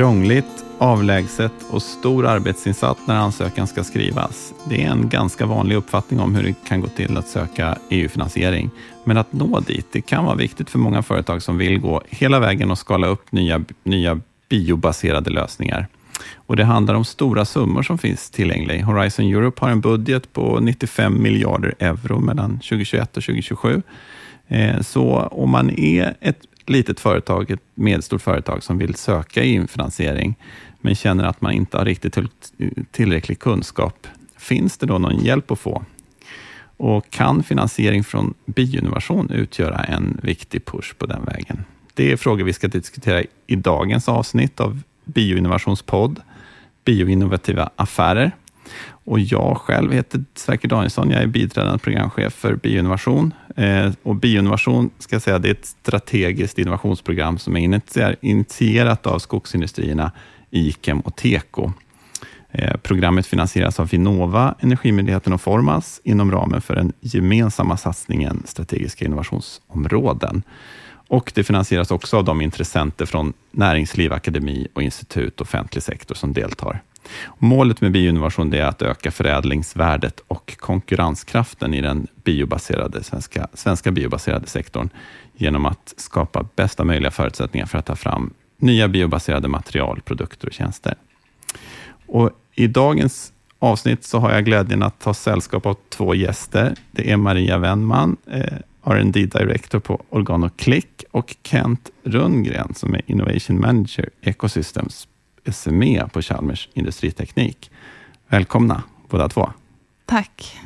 Krångligt, 0.00 0.64
avlägset 0.78 1.52
och 1.70 1.82
stor 1.82 2.26
arbetsinsats 2.26 3.00
när 3.06 3.14
ansökan 3.14 3.66
ska 3.66 3.84
skrivas. 3.84 4.54
Det 4.68 4.84
är 4.84 4.90
en 4.90 5.08
ganska 5.08 5.46
vanlig 5.46 5.76
uppfattning 5.76 6.20
om 6.20 6.34
hur 6.34 6.42
det 6.42 6.54
kan 6.68 6.80
gå 6.80 6.86
till 6.86 7.16
att 7.16 7.28
söka 7.28 7.78
EU-finansiering. 7.90 8.70
Men 9.04 9.16
att 9.16 9.32
nå 9.32 9.60
dit, 9.60 9.86
det 9.92 10.00
kan 10.00 10.24
vara 10.24 10.34
viktigt 10.34 10.70
för 10.70 10.78
många 10.78 11.02
företag 11.02 11.42
som 11.42 11.58
vill 11.58 11.78
gå 11.78 12.02
hela 12.08 12.40
vägen 12.40 12.70
och 12.70 12.78
skala 12.78 13.06
upp 13.06 13.32
nya, 13.32 13.64
nya 13.82 14.20
biobaserade 14.48 15.30
lösningar. 15.30 15.88
Och 16.34 16.56
Det 16.56 16.64
handlar 16.64 16.94
om 16.94 17.04
stora 17.04 17.44
summor 17.44 17.82
som 17.82 17.98
finns 17.98 18.30
tillgängliga. 18.30 18.84
Horizon 18.84 19.26
Europe 19.26 19.64
har 19.64 19.70
en 19.70 19.80
budget 19.80 20.32
på 20.32 20.60
95 20.60 21.22
miljarder 21.22 21.74
euro 21.78 22.20
mellan 22.20 22.50
2021 22.50 23.16
och 23.16 23.22
2027. 23.22 23.82
Eh, 24.48 24.80
så 24.80 25.14
om 25.16 25.50
man 25.50 25.70
är 25.70 26.14
ett 26.20 26.40
litet 26.70 27.00
företag, 27.00 27.50
ett 27.50 27.60
medelstort 27.74 28.22
företag 28.22 28.62
som 28.62 28.78
vill 28.78 28.94
söka 28.94 29.42
EU-finansiering, 29.42 30.34
men 30.80 30.94
känner 30.94 31.24
att 31.24 31.40
man 31.40 31.52
inte 31.52 31.78
har 31.78 31.84
riktigt 31.84 32.18
tillräcklig 32.90 33.38
kunskap, 33.38 34.06
finns 34.36 34.78
det 34.78 34.86
då 34.86 34.98
någon 34.98 35.18
hjälp 35.18 35.50
att 35.50 35.58
få? 35.58 35.84
Och 36.76 37.10
kan 37.10 37.42
finansiering 37.42 38.04
från 38.04 38.34
bioinnovation 38.44 39.30
utgöra 39.30 39.84
en 39.84 40.20
viktig 40.22 40.64
push 40.64 40.94
på 40.98 41.06
den 41.06 41.24
vägen? 41.24 41.64
Det 41.94 42.12
är 42.12 42.16
frågor 42.16 42.44
vi 42.44 42.52
ska 42.52 42.68
diskutera 42.68 43.22
i 43.46 43.56
dagens 43.56 44.08
avsnitt 44.08 44.60
av 44.60 44.82
Bioinnovationspodd, 45.04 46.20
Bioinnovativa 46.84 47.70
affärer. 47.76 48.32
Och 49.04 49.20
jag 49.20 49.56
själv 49.56 49.92
heter 49.92 50.24
Sverker 50.34 50.68
Danielsson. 50.68 51.10
Jag 51.10 51.22
är 51.22 51.26
biträdande 51.26 51.78
programchef 51.78 52.32
för 52.32 52.54
bioinnovation. 52.54 53.34
Eh, 53.56 53.92
och 54.02 54.16
bioinnovation 54.16 54.90
ska 54.98 55.14
jag 55.14 55.22
säga, 55.22 55.38
det 55.38 55.48
är 55.48 55.52
ett 55.52 55.66
strategiskt 55.66 56.58
innovationsprogram 56.58 57.38
som 57.38 57.56
är 57.56 58.16
initierat 58.20 59.06
av 59.06 59.18
skogsindustrierna 59.18 60.12
Ikem 60.50 61.00
och 61.00 61.16
Teko. 61.16 61.72
Eh, 62.52 62.76
programmet 62.76 63.26
finansieras 63.26 63.80
av 63.80 63.88
Vinnova, 63.88 64.54
Energimyndigheten 64.60 65.32
och 65.32 65.40
Formas 65.40 66.00
inom 66.04 66.32
ramen 66.32 66.60
för 66.60 66.74
den 66.74 66.92
gemensamma 67.00 67.76
satsningen 67.76 68.42
strategiska 68.46 69.04
innovationsområden. 69.04 70.42
Och 71.08 71.32
det 71.34 71.44
finansieras 71.44 71.90
också 71.90 72.16
av 72.16 72.24
de 72.24 72.40
intressenter 72.40 73.06
från 73.06 73.32
näringsliv, 73.50 74.12
akademi 74.12 74.68
och 74.74 74.82
institut 74.82 75.40
och 75.40 75.46
offentlig 75.46 75.82
sektor 75.82 76.14
som 76.14 76.32
deltar. 76.32 76.82
Målet 77.38 77.80
med 77.80 77.92
bioinnovation 77.92 78.54
är 78.54 78.62
att 78.62 78.82
öka 78.82 79.10
förädlingsvärdet 79.10 80.20
och 80.28 80.56
konkurrenskraften 80.58 81.74
i 81.74 81.80
den 81.80 82.06
biobaserade, 82.24 83.02
svenska, 83.02 83.48
svenska 83.54 83.90
biobaserade 83.90 84.46
sektorn 84.46 84.88
genom 85.36 85.66
att 85.66 85.94
skapa 85.96 86.46
bästa 86.56 86.84
möjliga 86.84 87.10
förutsättningar 87.10 87.66
för 87.66 87.78
att 87.78 87.86
ta 87.86 87.96
fram 87.96 88.34
nya 88.58 88.88
biobaserade 88.88 89.48
material, 89.48 90.00
produkter 90.04 90.46
och 90.46 90.52
tjänster. 90.52 90.94
Och 92.06 92.30
I 92.54 92.66
dagens 92.66 93.32
avsnitt 93.58 94.04
så 94.04 94.18
har 94.18 94.32
jag 94.32 94.44
glädjen 94.44 94.82
att 94.82 95.00
ta 95.00 95.14
sällskap 95.14 95.66
av 95.66 95.76
två 95.88 96.14
gäster. 96.14 96.74
Det 96.90 97.10
är 97.10 97.16
Maria 97.16 97.58
Wennman, 97.58 98.16
eh, 98.30 98.58
R&D 98.84 99.26
Director 99.26 99.78
på 99.78 100.02
OrganoClick 100.08 101.04
och 101.10 101.36
Kent 101.42 101.90
Rundgren 102.04 102.74
som 102.74 102.94
är 102.94 103.02
Innovation 103.06 103.60
Manager 103.60 104.10
Ecosystems 104.22 105.08
SME 105.52 106.08
på 106.12 106.22
Chalmers 106.22 106.68
Industriteknik. 106.74 107.70
Välkomna 108.28 108.82
båda 109.08 109.28
två. 109.28 109.50
Tack. 110.06 110.56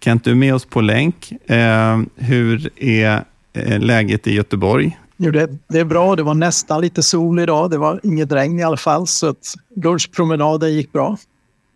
Kent, 0.00 0.24
du 0.24 0.30
är 0.30 0.34
med 0.34 0.54
oss 0.54 0.64
på 0.64 0.80
länk. 0.80 1.32
Eh, 1.50 2.00
hur 2.16 2.70
är 2.76 3.24
eh, 3.52 3.80
läget 3.80 4.26
i 4.26 4.34
Göteborg? 4.34 4.98
Jo, 5.16 5.30
det, 5.30 5.50
det, 5.68 5.80
är 5.80 5.84
bra. 5.84 6.16
Det 6.16 6.22
var 6.22 6.34
nästan 6.34 6.80
lite 6.80 7.02
sol 7.02 7.40
idag. 7.40 7.70
Det 7.70 7.78
var 7.78 8.00
inget 8.02 8.32
regn 8.32 8.58
i 8.58 8.62
alla 8.62 8.76
fall, 8.76 9.06
så 9.06 9.28
att 9.28 9.54
lunchpromenaden 9.76 10.74
gick 10.74 10.92
bra. 10.92 11.16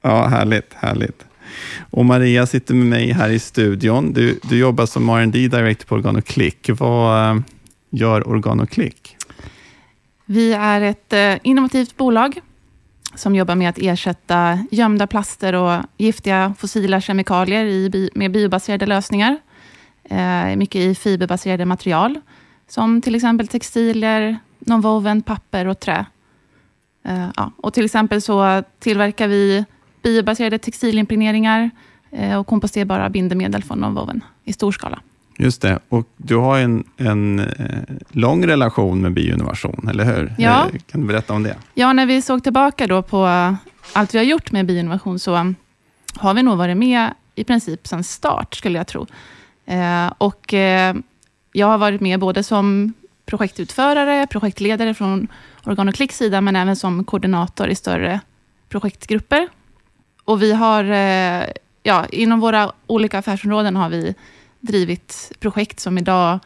Ja, 0.02 0.26
härligt, 0.26 0.74
härligt. 0.74 1.24
Och 1.90 2.04
Maria 2.04 2.46
sitter 2.46 2.74
med 2.74 2.86
mig 2.86 3.12
här 3.12 3.28
i 3.28 3.38
studion. 3.38 4.12
Du, 4.12 4.40
du 4.42 4.58
jobbar 4.58 4.86
som 4.86 5.08
R&D 5.08 5.48
Director 5.48 5.86
på 5.86 5.94
OrganoClick. 5.94 6.70
Vad 6.78 7.30
eh, 7.30 7.42
gör 7.90 8.28
OrganoClick? 8.28 8.97
Vi 10.30 10.52
är 10.52 10.80
ett 10.80 11.12
eh, 11.12 11.34
innovativt 11.42 11.96
bolag 11.96 12.40
som 13.14 13.34
jobbar 13.34 13.54
med 13.54 13.68
att 13.68 13.78
ersätta 13.78 14.58
gömda 14.70 15.06
plaster 15.06 15.54
och 15.54 15.82
giftiga 15.96 16.54
fossila 16.58 17.00
kemikalier 17.00 17.64
i, 17.64 18.10
med 18.14 18.30
biobaserade 18.32 18.86
lösningar. 18.86 19.38
Eh, 20.04 20.56
mycket 20.56 20.80
i 20.80 20.94
fiberbaserade 20.94 21.64
material, 21.64 22.20
som 22.66 23.00
till 23.02 23.14
exempel 23.14 23.48
textilier, 23.48 24.38
nonwoven, 24.58 25.22
papper 25.22 25.66
och 25.66 25.80
trä. 25.80 26.06
Eh, 27.04 27.28
ja. 27.36 27.52
Och 27.56 27.74
till 27.74 27.84
exempel 27.84 28.22
så 28.22 28.62
tillverkar 28.78 29.28
vi 29.28 29.64
biobaserade 30.02 30.58
textilimpregneringar 30.58 31.70
och 32.38 32.46
komposterbara 32.46 33.10
bindemedel 33.10 33.62
från 33.62 33.78
nonwoven 33.78 34.24
i 34.44 34.52
stor 34.52 34.72
skala. 34.72 35.00
Just 35.40 35.62
det, 35.62 35.78
och 35.88 36.08
du 36.16 36.36
har 36.36 36.58
en, 36.58 36.84
en 36.96 37.38
eh, 37.38 37.46
lång 38.08 38.46
relation 38.46 39.02
med 39.02 39.12
bioinnovation, 39.12 39.88
eller 39.90 40.04
hur? 40.04 40.34
Ja. 40.38 40.66
Kan 40.90 41.00
du 41.00 41.06
berätta 41.06 41.32
om 41.32 41.42
det? 41.42 41.56
Ja, 41.74 41.92
när 41.92 42.06
vi 42.06 42.22
såg 42.22 42.42
tillbaka 42.42 42.86
då 42.86 43.02
på 43.02 43.26
allt 43.92 44.14
vi 44.14 44.18
har 44.18 44.24
gjort 44.24 44.52
med 44.52 44.66
bioinnovation, 44.66 45.18
så 45.18 45.54
har 46.16 46.34
vi 46.34 46.42
nog 46.42 46.58
varit 46.58 46.76
med 46.76 47.14
i 47.34 47.44
princip 47.44 47.86
sedan 47.86 48.04
start, 48.04 48.54
skulle 48.54 48.78
jag 48.78 48.86
tro. 48.86 49.06
Eh, 49.66 50.12
och 50.18 50.54
eh, 50.54 50.96
jag 51.52 51.66
har 51.66 51.78
varit 51.78 52.00
med 52.00 52.20
både 52.20 52.42
som 52.42 52.92
projektutförare, 53.26 54.26
projektledare 54.26 54.94
från 54.94 55.28
OrganoClicks 55.64 56.16
sida, 56.16 56.40
men 56.40 56.56
även 56.56 56.76
som 56.76 57.04
koordinator 57.04 57.68
i 57.68 57.74
större 57.74 58.20
projektgrupper. 58.68 59.48
Och 60.24 60.42
vi 60.42 60.52
har, 60.52 60.84
ja, 61.82 62.06
inom 62.12 62.40
våra 62.40 62.72
olika 62.86 63.18
affärsområden 63.18 63.76
har 63.76 63.88
vi 63.88 64.14
drivit 64.60 65.32
projekt 65.38 65.80
som 65.80 65.98
idag 65.98 66.38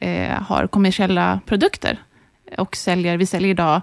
eh, 0.00 0.42
har 0.42 0.66
kommersiella 0.66 1.40
produkter. 1.46 1.98
Och 2.58 2.76
säljer, 2.76 3.16
vi 3.16 3.26
säljer 3.26 3.50
idag, 3.50 3.80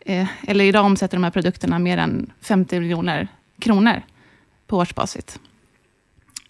eh, 0.00 0.28
eller 0.46 0.64
idag 0.64 0.84
omsätter 0.84 1.16
de 1.16 1.24
här 1.24 1.30
produkterna 1.30 1.78
mer 1.78 1.98
än 1.98 2.32
50 2.40 2.80
miljoner 2.80 3.28
kronor 3.58 4.02
på 4.66 4.76
årsbasis. 4.76 5.38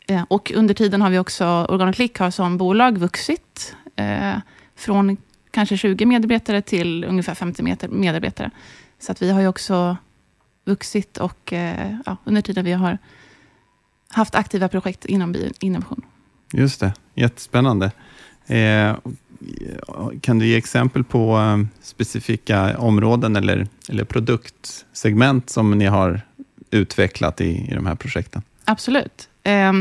Eh, 0.06 0.22
och 0.28 0.52
under 0.54 0.74
tiden 0.74 1.02
har 1.02 1.10
vi 1.10 1.18
också, 1.18 1.44
OrganoClick 1.68 2.18
har 2.18 2.30
som 2.30 2.56
bolag 2.58 2.98
vuxit 2.98 3.76
eh, 3.96 4.34
från 4.76 5.16
kanske 5.50 5.76
20 5.76 6.06
medarbetare 6.06 6.62
till 6.62 7.04
ungefär 7.04 7.34
50 7.34 7.88
medarbetare. 7.88 8.50
Så 8.98 9.12
att 9.12 9.22
vi 9.22 9.30
har 9.30 9.40
ju 9.40 9.48
också 9.48 9.96
vuxit 10.64 11.18
och 11.18 11.52
eh, 11.52 11.96
ja, 12.06 12.16
under 12.24 12.42
tiden 12.42 12.64
vi 12.64 12.72
har 12.72 12.98
haft 14.08 14.34
aktiva 14.34 14.68
projekt 14.68 15.04
inom 15.04 15.34
innovation. 15.60 16.02
Just 16.56 16.80
det, 16.80 16.92
jättespännande. 17.14 17.90
Eh, 18.46 18.96
kan 20.20 20.38
du 20.38 20.46
ge 20.46 20.56
exempel 20.56 21.04
på 21.04 21.38
eh, 21.38 21.82
specifika 21.82 22.78
områden 22.78 23.36
eller, 23.36 23.66
eller 23.88 24.04
produktsegment 24.04 25.50
som 25.50 25.70
ni 25.70 25.84
har 25.84 26.20
utvecklat 26.70 27.40
i, 27.40 27.68
i 27.70 27.74
de 27.74 27.86
här 27.86 27.94
projekten? 27.94 28.42
Absolut. 28.64 29.28
Eh, 29.42 29.72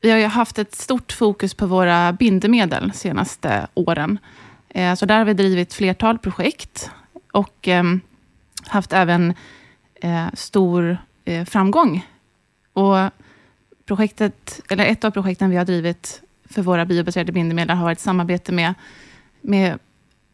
vi 0.00 0.10
har 0.10 0.28
haft 0.28 0.58
ett 0.58 0.74
stort 0.74 1.12
fokus 1.12 1.54
på 1.54 1.66
våra 1.66 2.12
bindemedel 2.12 2.88
de 2.88 2.94
senaste 2.94 3.66
åren. 3.74 4.18
Eh, 4.68 4.94
så 4.94 5.06
där 5.06 5.18
har 5.18 5.24
vi 5.24 5.34
drivit 5.34 5.74
flertal 5.74 6.18
projekt 6.18 6.90
och 7.32 7.68
ehm, 7.68 8.00
haft 8.66 8.92
även 8.92 9.34
eh, 9.94 10.26
stor 10.34 10.98
eh, 11.24 11.44
framgång. 11.44 12.06
Och 12.72 12.96
projektet, 13.84 14.60
eller 14.68 14.86
ett 14.86 15.04
av 15.04 15.10
projekten 15.10 15.50
vi 15.50 15.56
har 15.56 15.64
drivit 15.64 16.22
för 16.44 16.62
våra 16.62 16.84
biobaserade 16.84 17.32
bindemedel 17.32 17.76
har 17.76 17.84
varit 17.84 18.00
samarbete 18.00 18.52
med, 18.52 18.74
med 19.40 19.78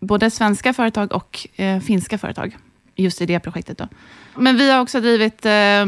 både 0.00 0.30
svenska 0.30 0.72
företag 0.72 1.12
och 1.12 1.48
eh, 1.56 1.80
finska 1.80 2.18
företag. 2.18 2.56
Just 2.96 3.22
i 3.22 3.26
det 3.26 3.40
projektet. 3.40 3.78
Då. 3.78 3.88
Men 4.34 4.56
vi 4.56 4.70
har 4.70 4.80
också 4.80 5.00
drivit 5.00 5.46
eh, 5.46 5.86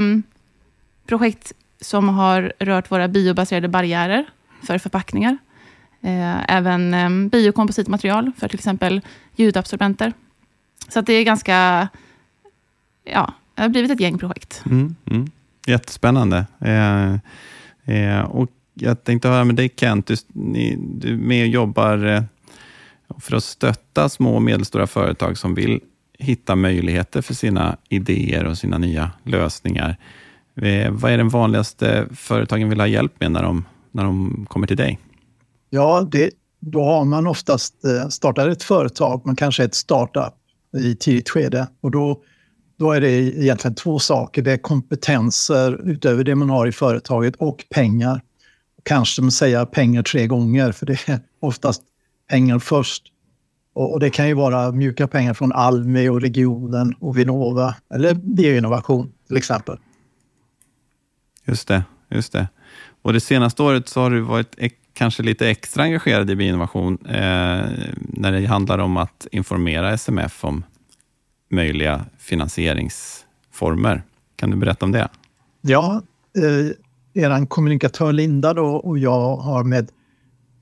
projekt 1.07 1.53
som 1.81 2.09
har 2.09 2.53
rört 2.59 2.91
våra 2.91 3.09
biobaserade 3.09 3.69
barriärer 3.69 4.27
för 4.63 4.79
förpackningar. 4.79 5.39
Eh, 6.01 6.57
även 6.57 6.95
eh, 6.95 7.31
biokompositmaterial 7.31 8.33
för 8.39 8.49
till 8.49 8.59
exempel 8.59 9.01
ljudabsorbenter. 9.37 10.13
Så 10.89 11.01
det 11.01 11.13
är 11.13 11.25
ganska... 11.25 11.89
Ja, 13.05 13.35
det 13.55 13.63
har 13.63 13.69
blivit 13.69 13.91
ett 13.91 14.01
gäng 14.01 14.19
projekt. 14.19 14.63
Mm, 14.67 14.97
mm. 15.07 15.31
Jättespännande. 15.67 16.47
Eh, 16.61 17.15
eh, 17.97 18.21
och 18.21 18.49
jag 18.75 19.05
tänkte 19.05 19.29
höra 19.29 19.45
med 19.45 19.57
dig 19.57 19.75
Kent, 19.77 20.07
du, 20.07 20.17
ni, 20.33 20.77
du 20.77 21.13
är 21.13 21.17
med 21.17 21.43
och 21.43 21.49
jobbar 21.49 22.07
eh, 22.07 22.23
för 23.21 23.37
att 23.37 23.45
stötta 23.45 24.09
små 24.09 24.35
och 24.35 24.43
medelstora 24.43 24.87
företag 24.87 25.39
som 25.39 25.55
vill 25.55 25.81
hitta 26.19 26.57
möjligheter 26.57 27.23
för 27.23 27.35
sina 27.35 27.77
idéer 27.89 28.45
och 28.45 28.59
sina 28.59 28.79
nya 28.79 29.11
lösningar. 29.25 29.97
Eh, 30.57 30.91
vad 30.91 31.13
är 31.13 31.19
den 31.19 31.29
vanligaste 31.29 32.07
företagen 32.15 32.69
vill 32.69 32.81
ha 32.81 32.87
hjälp 32.87 33.21
med 33.21 33.33
när 33.33 33.43
de, 33.43 33.65
när 33.93 34.05
de 34.05 34.47
kommer 34.49 34.67
till 34.67 34.77
dig? 34.77 34.99
Ja, 35.71 36.09
det, 36.13 36.31
då 36.61 36.85
har 36.85 37.05
man 37.05 37.27
oftast 37.27 37.85
eh, 37.85 38.09
startat 38.09 38.47
ett 38.47 38.63
företag, 38.63 39.23
man 39.25 39.37
kanske 39.37 39.65
ett 39.65 39.75
startup 39.75 40.35
i 40.77 40.95
tidigt 40.95 41.31
skede. 41.31 41.67
Och 41.81 41.91
då, 41.91 42.23
då 42.81 42.93
är 42.93 43.01
det 43.01 43.11
egentligen 43.11 43.75
två 43.75 43.99
saker. 43.99 44.43
Det 44.43 44.53
är 44.53 44.57
kompetenser 44.57 45.81
utöver 45.85 46.25
det 46.25 46.35
man 46.35 46.51
har 46.51 46.67
i 46.67 46.73
företaget 46.73 47.37
och 47.37 47.65
pengar. 47.71 48.21
Kanske 48.83 49.23
man 49.23 49.33
säger 49.33 49.65
pengar 49.65 50.03
tre 50.03 50.27
gånger, 50.27 50.73
för 50.73 50.87
det 50.87 51.09
är 51.09 51.21
oftast 51.41 51.83
pengar 52.31 52.59
först. 52.59 53.03
Och, 53.75 54.01
det 54.01 54.11
kan 54.11 54.29
ju 54.29 54.35
vara 54.35 54.73
mjuka 54.73 55.09
pengar 55.09 55.35
från 55.35 55.53
Almi 55.53 56.09
och 56.09 56.21
regionen 56.21 56.95
och 57.01 57.19
Vinnova 57.19 57.75
eller 57.95 58.15
bioinnovation 58.15 59.13
till 59.27 59.37
exempel. 59.37 59.77
Just 61.47 61.69
det, 61.69 61.85
just 62.09 62.33
det. 62.33 62.49
Och 63.03 63.13
det 63.13 63.21
senaste 63.21 63.63
året 63.63 63.89
så 63.89 64.01
har 64.01 64.11
du 64.11 64.21
varit 64.21 64.57
kanske 64.95 65.23
lite 65.23 65.49
extra 65.49 65.83
engagerad 65.83 66.31
i 66.31 66.37
bioinnovation 66.37 66.99
eh, 67.07 67.65
när 67.97 68.33
det 68.33 68.47
handlar 68.47 68.79
om 68.79 68.97
att 68.97 69.27
informera 69.33 69.93
SMF 69.93 70.45
om 70.45 70.65
möjliga 71.51 72.07
finansieringsformer. 72.19 74.03
Kan 74.37 74.51
du 74.51 74.57
berätta 74.57 74.85
om 74.87 74.93
det? 74.93 75.09
Ja, 75.61 76.03
eh, 76.37 77.23
er 77.23 77.47
kommunikatör 77.47 78.13
Linda 78.13 78.55
då 78.55 78.67
och 78.67 78.99
jag 78.99 79.37
har 79.37 79.65
med, 79.65 79.91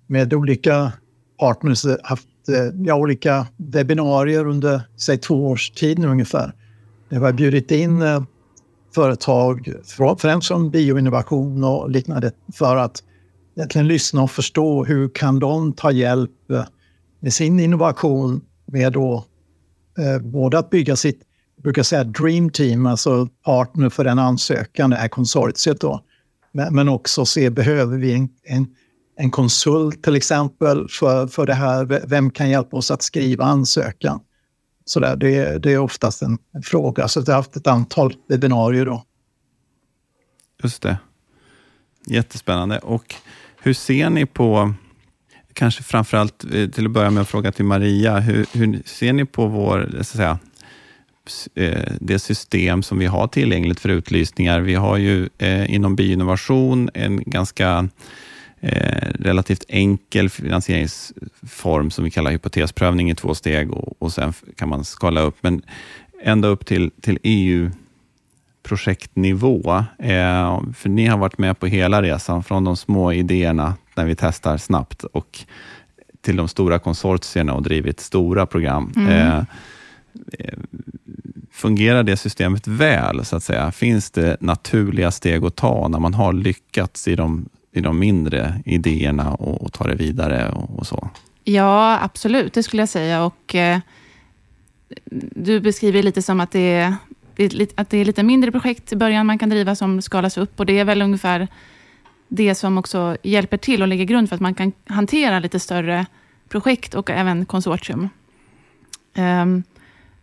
med 0.06 0.35
olika 0.35 0.93
partners 1.38 1.87
haft 2.02 2.29
eh, 2.49 2.87
ja, 2.87 2.94
olika 2.94 3.46
webbinarier 3.56 4.46
under 4.46 4.81
säg, 4.96 5.19
två 5.19 5.50
års 5.50 5.70
tid 5.70 5.99
nu 5.99 6.08
ungefär. 6.08 6.52
Vi 7.08 7.17
har 7.17 7.32
bjudit 7.32 7.70
in 7.70 8.02
eh, 8.02 8.23
företag, 8.94 9.75
främst 10.19 10.49
från 10.49 10.70
bioinnovation 10.70 11.64
och 11.64 11.90
liknande, 11.90 12.32
för 12.52 12.76
att 12.76 13.02
egentligen 13.56 13.88
lyssna 13.88 14.23
och 14.23 14.31
förstå 14.31 14.85
hur 14.85 15.08
kan 15.08 15.38
de 15.38 15.73
ta 15.73 15.90
hjälp 15.90 16.50
eh, 16.50 16.64
med 17.20 17.32
sin 17.32 17.61
innovation 17.61 18.40
med 18.67 18.93
då 18.93 19.25
Eh, 19.98 20.18
både 20.18 20.58
att 20.58 20.70
bygga 20.70 20.96
sitt, 20.96 21.22
jag 21.56 21.62
brukar 21.62 21.82
säga 21.82 22.04
dream 22.04 22.50
team, 22.50 22.86
alltså 22.86 23.28
partner 23.44 23.88
för 23.88 24.04
den 24.04 24.18
ansökan, 24.18 24.90
det 24.90 24.96
här 24.96 25.08
konsortiet 25.08 25.80
då. 25.80 26.04
Men, 26.52 26.74
men 26.74 26.88
också 26.88 27.24
se, 27.24 27.50
behöver 27.50 27.98
vi 27.98 28.14
en, 28.14 28.28
en, 28.42 28.66
en 29.16 29.30
konsult 29.30 30.02
till 30.02 30.16
exempel 30.16 30.88
för, 30.88 31.26
för 31.26 31.46
det 31.46 31.54
här? 31.54 32.06
Vem 32.06 32.30
kan 32.30 32.50
hjälpa 32.50 32.76
oss 32.76 32.90
att 32.90 33.02
skriva 33.02 33.44
ansökan? 33.44 34.20
Så 34.84 35.00
där, 35.00 35.16
det, 35.16 35.58
det 35.58 35.72
är 35.72 35.78
oftast 35.78 36.22
en, 36.22 36.38
en 36.52 36.62
fråga. 36.62 37.08
Så 37.08 37.20
jag 37.20 37.26
har 37.26 37.34
haft 37.34 37.56
ett 37.56 37.66
antal 37.66 38.14
webbinarier 38.28 38.86
då. 38.86 39.04
Just 40.62 40.82
det. 40.82 40.98
Jättespännande. 42.06 42.78
Och 42.78 43.14
hur 43.62 43.72
ser 43.72 44.10
ni 44.10 44.26
på, 44.26 44.74
kanske 45.58 45.82
framförallt 45.82 46.44
eh, 46.55 46.69
till 46.69 46.87
att 46.87 46.90
börja 46.90 47.10
med 47.10 47.20
att 47.20 47.28
fråga 47.28 47.52
till 47.52 47.64
Maria, 47.64 48.19
hur, 48.19 48.46
hur 48.52 48.82
ser 48.84 49.12
ni 49.12 49.25
på 49.25 49.46
vår, 49.46 49.88
så 49.93 49.99
att 49.99 50.06
säga, 50.06 50.38
eh, 51.55 51.93
det 52.00 52.19
system 52.19 52.82
som 52.82 52.99
vi 52.99 53.06
har 53.06 53.26
tillgängligt 53.26 53.81
för 53.81 53.88
utlysningar. 53.88 54.60
Vi 54.60 54.75
har 54.75 54.96
ju 54.96 55.28
eh, 55.38 55.75
inom 55.75 55.96
bioinnovation 55.96 56.90
en 56.94 57.22
ganska 57.26 57.88
eh, 58.60 59.08
relativt 59.14 59.64
enkel 59.69 60.31
finansieringsform 60.31 61.90
som 61.90 62.04
vi 62.04 62.11
kallar 62.11 62.31
hypotesprövning 62.31 63.11
i 63.11 63.14
två 63.14 63.34
steg 63.34 63.70
och, 63.70 64.02
och 64.02 64.12
sen 64.12 64.32
kan 64.56 64.69
man 64.69 64.84
skala 64.84 65.20
upp, 65.20 65.37
men 65.40 65.62
ända 66.22 66.49
upp 66.49 66.66
till, 66.66 66.90
till 67.00 67.19
EU 67.22 67.70
projektnivå. 68.62 69.84
Eh, 69.99 70.61
för 70.75 70.88
ni 70.88 71.06
har 71.06 71.19
varit 71.19 71.38
med 71.38 71.58
på 71.58 71.66
hela 71.66 72.02
resan, 72.02 72.43
från 72.43 72.64
de 72.64 72.76
små 72.76 73.12
idéerna 73.12 73.75
när 73.98 74.04
vi 74.04 74.16
testar 74.16 74.56
snabbt 74.56 75.04
och 75.04 75.44
till 76.20 76.36
de 76.36 76.48
stora 76.48 76.78
konsortierna 76.78 77.54
och 77.54 77.62
drivit 77.62 78.00
stora 78.00 78.46
program. 78.46 78.92
Mm. 78.96 79.12
Eh, 79.12 80.58
fungerar 81.50 82.02
det 82.02 82.16
systemet 82.16 82.66
väl, 82.66 83.24
så 83.24 83.36
att 83.36 83.42
säga? 83.42 83.72
Finns 83.72 84.10
det 84.10 84.36
naturliga 84.40 85.10
steg 85.10 85.44
att 85.44 85.56
ta 85.56 85.88
när 85.88 85.98
man 85.98 86.14
har 86.14 86.32
lyckats 86.32 87.08
i 87.08 87.16
de, 87.16 87.48
i 87.72 87.80
de 87.80 87.98
mindre 87.98 88.62
idéerna 88.64 89.34
och, 89.34 89.62
och 89.62 89.72
ta 89.72 89.84
det 89.84 89.94
vidare 89.94 90.50
och, 90.50 90.78
och, 90.78 90.86
så? 90.86 91.10
Ja, 91.44 91.98
absolut, 92.02 92.52
det 92.52 92.62
skulle 92.62 92.82
jag 92.82 92.88
säga. 92.88 93.24
Och, 93.24 93.54
eh, 93.54 93.78
du 95.34 95.60
beskriver 95.60 96.02
lite 96.02 96.22
som 96.22 96.40
att 96.40 96.50
det 96.50 96.74
är 96.74 96.94
att 97.74 97.90
det 97.90 97.98
är 97.98 98.04
lite 98.04 98.22
mindre 98.22 98.52
projekt 98.52 98.92
i 98.92 98.96
början 98.96 99.26
man 99.26 99.38
kan 99.38 99.48
driva 99.48 99.74
som 99.74 100.02
skalas 100.02 100.38
upp 100.38 100.60
och 100.60 100.66
det 100.66 100.78
är 100.78 100.84
väl 100.84 101.02
ungefär 101.02 101.48
det 102.28 102.54
som 102.54 102.78
också 102.78 103.16
hjälper 103.22 103.56
till 103.56 103.82
och 103.82 103.88
lägger 103.88 104.04
grund 104.04 104.28
för 104.28 104.34
att 104.34 104.40
man 104.40 104.54
kan 104.54 104.72
hantera 104.86 105.38
lite 105.38 105.60
större 105.60 106.06
projekt 106.48 106.94
och 106.94 107.10
även 107.10 107.46
konsortium. 107.46 108.08
Um, 109.16 109.62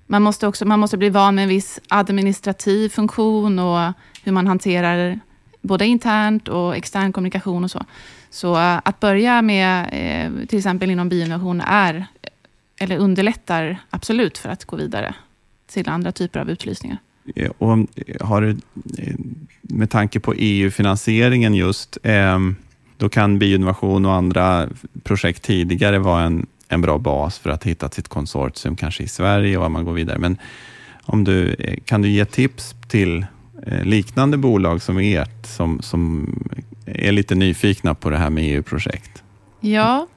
man, 0.07 0.21
måste 0.21 0.47
också, 0.47 0.65
man 0.65 0.79
måste 0.79 0.97
bli 0.97 1.09
van 1.09 1.35
med 1.35 1.43
en 1.43 1.49
viss 1.49 1.79
administrativ 1.87 2.89
funktion 2.89 3.59
och 3.59 3.93
hur 4.23 4.31
man 4.31 4.47
hanterar 4.47 5.19
både 5.61 5.85
internt 5.85 6.47
och 6.47 6.75
extern 6.75 7.13
kommunikation 7.13 7.63
och 7.63 7.71
så. 7.71 7.85
Så 8.29 8.55
uh, 8.55 8.79
att 8.83 8.99
börja 8.99 9.41
med 9.41 9.85
uh, 9.85 10.45
till 10.45 10.57
exempel 10.57 10.91
inom 10.91 11.09
bioinnovation 11.09 11.61
är, 11.61 12.05
eller 12.79 12.97
underlättar 12.97 13.77
absolut 13.89 14.37
för 14.37 14.49
att 14.49 14.65
gå 14.65 14.75
vidare 14.75 15.15
till 15.67 15.89
andra 15.89 16.11
typer 16.11 16.39
av 16.39 16.49
utlysningar. 16.49 16.97
Eh, 17.35 17.51
och 17.57 17.77
eh, 17.77 18.27
har 18.27 18.41
du, 18.41 18.49
eh, 18.97 19.15
med 19.61 19.89
tanke 19.89 20.19
på 20.19 20.33
EU-finansieringen 20.37 21.53
just, 21.53 21.97
ehm, 22.03 22.55
då 22.97 23.09
kan 23.09 23.39
bioinnovation 23.39 24.05
och 24.05 24.13
andra 24.13 24.69
projekt 25.03 25.43
tidigare 25.43 25.99
vara 25.99 26.23
en, 26.23 26.45
en 26.67 26.81
bra 26.81 26.97
bas 26.97 27.39
för 27.39 27.49
att 27.49 27.63
hitta 27.63 27.89
sitt 27.89 28.07
konsortium, 28.07 28.75
kanske 28.75 29.03
i 29.03 29.07
Sverige 29.07 29.57
och 29.57 29.61
vad 29.61 29.71
man 29.71 29.85
går 29.85 29.93
vidare. 29.93 30.17
Men 30.17 30.37
om 31.03 31.23
du, 31.23 31.55
kan 31.85 32.01
du 32.01 32.09
ge 32.09 32.25
tips 32.25 32.75
till 32.87 33.25
liknande 33.83 34.37
bolag 34.37 34.81
som 34.81 34.97
ert, 34.97 35.45
som, 35.45 35.81
som 35.81 36.33
är 36.85 37.11
lite 37.11 37.35
nyfikna 37.35 37.95
på 37.95 38.09
det 38.09 38.17
här 38.17 38.29
med 38.29 38.43
EU-projekt? 38.43 39.23
Ja, 39.59 40.07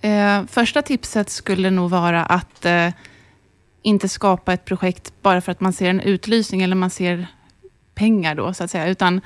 eh, 0.00 0.44
första 0.50 0.82
tipset 0.82 1.30
skulle 1.30 1.70
nog 1.70 1.90
vara 1.90 2.24
att 2.24 2.64
eh, 2.64 2.88
inte 3.82 4.08
skapa 4.08 4.52
ett 4.52 4.64
projekt 4.64 5.12
bara 5.22 5.40
för 5.40 5.52
att 5.52 5.60
man 5.60 5.72
ser 5.72 5.90
en 5.90 6.00
utlysning 6.00 6.62
eller 6.62 6.76
man 6.76 6.90
ser 6.90 7.26
pengar 7.94 8.34
då, 8.34 8.54
så 8.54 8.64
att 8.64 8.70
säga, 8.70 8.86
utan 8.88 9.20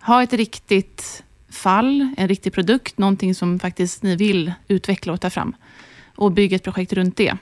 ha 0.00 0.22
ett 0.22 0.32
riktigt 0.32 1.22
fall, 1.50 2.14
en 2.16 2.28
riktig 2.28 2.52
produkt, 2.52 2.98
någonting 2.98 3.34
som 3.34 3.58
faktiskt 3.58 4.02
ni 4.02 4.16
vill 4.16 4.52
utveckla 4.68 5.12
och 5.12 5.20
ta 5.20 5.30
fram. 5.30 5.56
Och 6.16 6.32
bygga 6.32 6.56
ett 6.56 6.64
projekt 6.64 6.92
runt 6.92 7.16
det. 7.16 7.36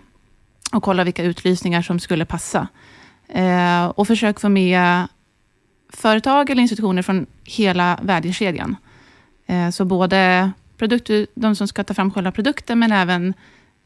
Och 0.73 0.83
kolla 0.83 1.05
vilka 1.05 1.23
utlysningar 1.23 1.83
som 1.83 2.01
skulle 2.01 2.25
passa. 2.25 2.69
Eh, 3.29 3.87
och 3.87 4.07
försök 4.07 4.41
få 4.41 4.49
med 4.49 5.07
företag 5.89 6.51
eller 6.51 6.63
institutioner 6.63 7.03
från 7.03 7.27
hela 7.45 7.99
värdekedjan. 8.03 8.77
Eh, 9.47 9.71
så 9.71 9.85
både 9.85 10.51
produkt, 10.77 11.11
de 11.35 11.57
som 11.57 11.69
ska 11.69 11.85
ta 11.85 11.95
fram 11.95 12.11
själva 12.11 12.33
produkten, 12.33 12.79
men 12.79 12.93
även 12.93 13.35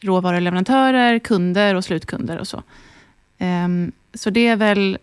råvaruleverantörer, 0.01 1.19
kunder 1.19 1.75
och 1.75 1.85
slutkunder 1.85 2.39
och 2.39 2.49
så. 2.49 2.63
Um, 3.41 3.93
så 4.15 4.31
det 4.31 4.47
är 4.47 4.57
väl 4.57 4.99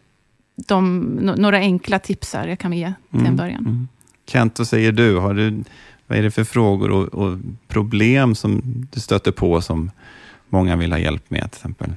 de, 0.55 0.99
några 1.37 1.57
enkla 1.57 1.99
tipsar 1.99 2.47
jag 2.47 2.59
kan 2.59 2.73
ge 2.73 2.93
till 3.09 3.19
mm, 3.19 3.31
en 3.31 3.35
början. 3.35 3.65
Mm. 3.65 3.87
Kent, 4.27 4.59
vad 4.59 4.67
säger 4.67 4.91
du? 4.91 5.17
Har 5.17 5.33
du? 5.33 5.63
Vad 6.07 6.17
är 6.17 6.23
det 6.23 6.31
för 6.31 6.43
frågor 6.43 6.91
och, 6.91 7.07
och, 7.07 7.37
problem 7.67 8.35
som 8.35 8.61
du 8.91 8.99
stöter 8.99 9.31
på 9.31 9.61
som 9.61 9.91
många 10.49 10.75
vill 10.75 10.91
ha 10.91 10.99
hjälp 10.99 11.29
med 11.29 11.51
till 11.51 11.59
exempel? 11.59 11.93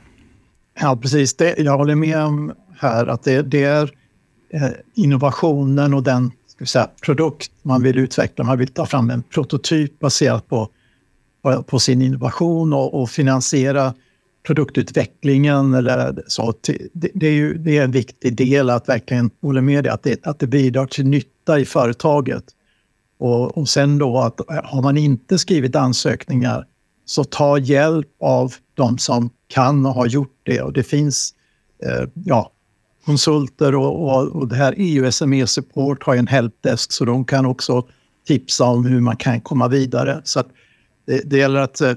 Ja, 0.81 0.97
precis. 0.97 1.35
Det, 1.35 1.55
jag 1.59 1.79
håller 1.79 1.95
med 1.95 2.19
om 2.19 2.53
här 2.79 3.07
att 3.07 3.23
det, 3.23 3.43
det 3.43 3.65
är 3.65 3.91
eh, 4.51 4.69
innovationen 4.95 5.95
och 5.95 6.03
den 6.03 6.33
ska 6.47 6.67
säga, 6.67 6.89
produkt 7.03 7.51
man 7.63 7.83
vill 7.83 7.99
utveckla. 7.99 8.45
Man 8.45 8.59
vill 8.59 8.69
ta 8.69 8.87
fram 8.87 9.11
en 9.11 9.23
prototyp 9.23 9.99
baserat 9.99 10.49
på 10.49 10.69
på 11.67 11.79
sin 11.79 12.03
innovation 12.03 12.73
och, 12.73 13.03
och 13.03 13.11
finansiera 13.11 13.95
produktutvecklingen. 14.47 15.75
Eller 15.75 16.23
så. 16.27 16.55
Det, 16.93 17.11
det, 17.15 17.27
är 17.27 17.33
ju, 17.33 17.59
det 17.59 17.79
är 17.79 17.85
en 17.85 17.91
viktig 17.91 18.37
del 18.37 18.71
att 18.71 18.89
verkligen 18.89 19.31
hålla 19.43 19.61
med 19.61 19.85
dig 19.85 19.93
att 19.93 20.03
det, 20.03 20.27
att 20.27 20.39
det 20.39 20.47
bidrar 20.47 20.87
till 20.87 21.07
nytta 21.07 21.59
i 21.59 21.65
företaget. 21.65 22.45
Och, 23.19 23.59
och 23.59 23.69
sen 23.69 23.99
då 23.99 24.19
att 24.19 24.41
har 24.65 24.83
man 24.83 24.97
inte 24.97 25.39
skrivit 25.39 25.77
ansökningar 25.77 26.67
så 27.05 27.25
ta 27.25 27.59
hjälp 27.59 28.09
av 28.21 28.55
de 28.75 28.99
som 28.99 29.31
kan 29.47 29.87
och 29.87 29.95
har 29.95 30.07
gjort 30.07 30.41
det. 30.43 30.63
Och 30.63 30.73
det 30.73 30.83
finns 30.83 31.35
eh, 31.85 32.09
ja, 32.25 32.53
konsulter 33.05 33.75
och, 33.75 34.03
och, 34.03 34.29
och 34.29 34.49
det 34.49 34.57
här 34.57 34.75
EU 34.77 35.13
SME 35.13 35.47
Support 35.47 36.03
har 36.03 36.17
en 36.17 36.27
helpdesk 36.27 36.93
så 36.93 37.05
de 37.05 37.25
kan 37.25 37.47
också 37.47 37.89
tipsa 38.27 38.65
om 38.65 38.85
hur 38.85 39.01
man 39.01 39.17
kan 39.17 39.41
komma 39.41 39.69
vidare. 39.69 40.21
Så 40.25 40.41
att 40.41 40.49
det, 41.09 41.23
det 41.31 41.39
gäller 41.39 41.61
att, 41.61 41.81
eh, 41.81 41.93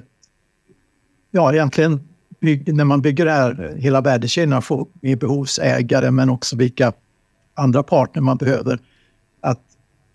ja 1.31 1.53
egentligen 1.53 2.07
bygg, 2.41 2.75
när 2.75 2.85
man 2.85 3.01
bygger 3.01 3.25
det 3.25 3.31
här, 3.31 3.75
hela 3.77 4.01
värdekedjan, 4.01 4.61
få 4.61 4.87
med 5.01 5.19
behovsägare 5.19 6.11
men 6.11 6.29
också 6.29 6.55
vilka 6.55 6.93
andra 7.53 7.83
partner 7.83 8.21
man 8.21 8.37
behöver. 8.37 8.79
Att 9.41 9.61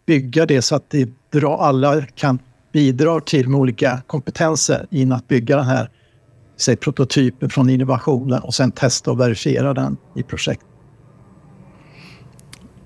bygga 0.07 0.47
det 0.47 0.63
så 0.63 0.77
att 0.77 0.91
det 0.91 1.09
drar, 1.33 1.59
alla 1.59 2.03
kan 2.03 2.39
bidra 2.73 3.21
till 3.21 3.49
med 3.49 3.61
olika 3.61 4.03
kompetenser 4.07 4.87
in 4.91 5.13
att 5.13 5.29
bygga 5.29 5.57
den 5.57 5.67
här 5.67 5.91
säg, 6.57 6.77
prototypen 6.77 7.51
från 7.51 7.71
innovationen 7.71 8.43
och 8.43 8.55
sen 8.55 8.73
testa 8.73 9.11
och 9.11 9.21
verifiera 9.21 9.75
den 9.75 9.97
i 10.17 10.23
projekt. 10.23 10.67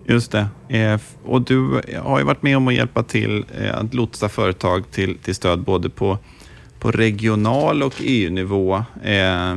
Just 0.04 0.32
det. 0.32 0.76
Eh, 0.78 1.00
och 1.24 1.42
du 1.42 1.82
har 2.02 2.18
ju 2.18 2.24
varit 2.24 2.42
med 2.42 2.56
om 2.56 2.68
att 2.68 2.74
hjälpa 2.74 3.02
till 3.02 3.44
eh, 3.58 3.78
att 3.78 3.94
lotsa 3.94 4.28
företag 4.28 4.90
till, 4.90 5.18
till 5.18 5.34
stöd 5.34 5.60
både 5.60 5.90
på, 5.90 6.18
på 6.78 6.90
regional 6.90 7.82
och 7.82 7.94
EU-nivå. 8.00 8.84
Eh, 9.02 9.50
eh, 9.50 9.56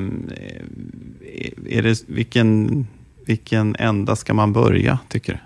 är 1.69 1.81
det, 1.81 2.03
vilken, 2.07 2.87
vilken 3.25 3.75
ända 3.79 4.15
ska 4.15 4.33
man 4.33 4.53
börja, 4.53 4.99
tycker 5.09 5.33
du? 5.33 5.39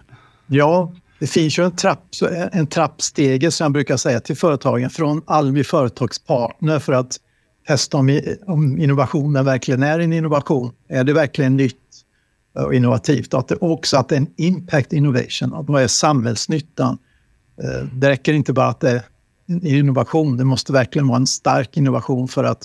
Ja, 0.56 0.94
det 1.20 1.27
finns 1.27 1.60
ju 1.60 1.63
en, 1.63 1.75
trapp, 1.75 2.04
en 2.51 2.68
trappstege 2.68 3.51
som 3.51 3.66
jag 3.66 3.72
brukar 3.72 3.98
säga 3.98 4.20
till 4.20 4.38
företagen 4.38 4.89
från 4.89 5.22
Almi 5.25 5.63
Företagspartner 5.63 6.80
för 6.80 6.94
att 6.94 7.18
testa 7.68 7.98
om, 7.98 8.22
om 8.46 8.77
innovationen 8.77 9.46
verkligen 9.46 9.84
är 9.84 10.00
en 10.00 10.13
innovation. 10.13 10.72
Är 10.89 11.04
det 11.04 11.13
verkligen 11.13 11.58
nytt 11.58 11.75
och 12.66 12.74
innovativt? 12.74 13.34
Och 13.34 13.40
att 13.40 13.48
det 13.48 13.56
också 13.56 13.98
att 13.98 14.10
det 14.10 14.16
är 14.16 14.20
en 14.20 14.34
impact 14.38 14.94
innovation. 14.94 15.66
Vad 15.68 15.84
är 15.84 15.88
samhällsnyttan? 15.88 16.98
Eh, 17.64 17.88
det 17.94 18.10
räcker 18.10 18.34
inte 18.34 18.54
bara 18.54 18.68
att 18.68 18.80
det 18.80 19.04
är 19.48 19.66
innovation. 19.66 20.38
Det 20.38 20.44
måste 20.44 20.74
verkligen 20.74 21.08
vara 21.08 21.18
en 21.18 21.28
stark 21.28 21.78
innovation 21.78 22.28
för 22.28 22.44
att 22.44 22.64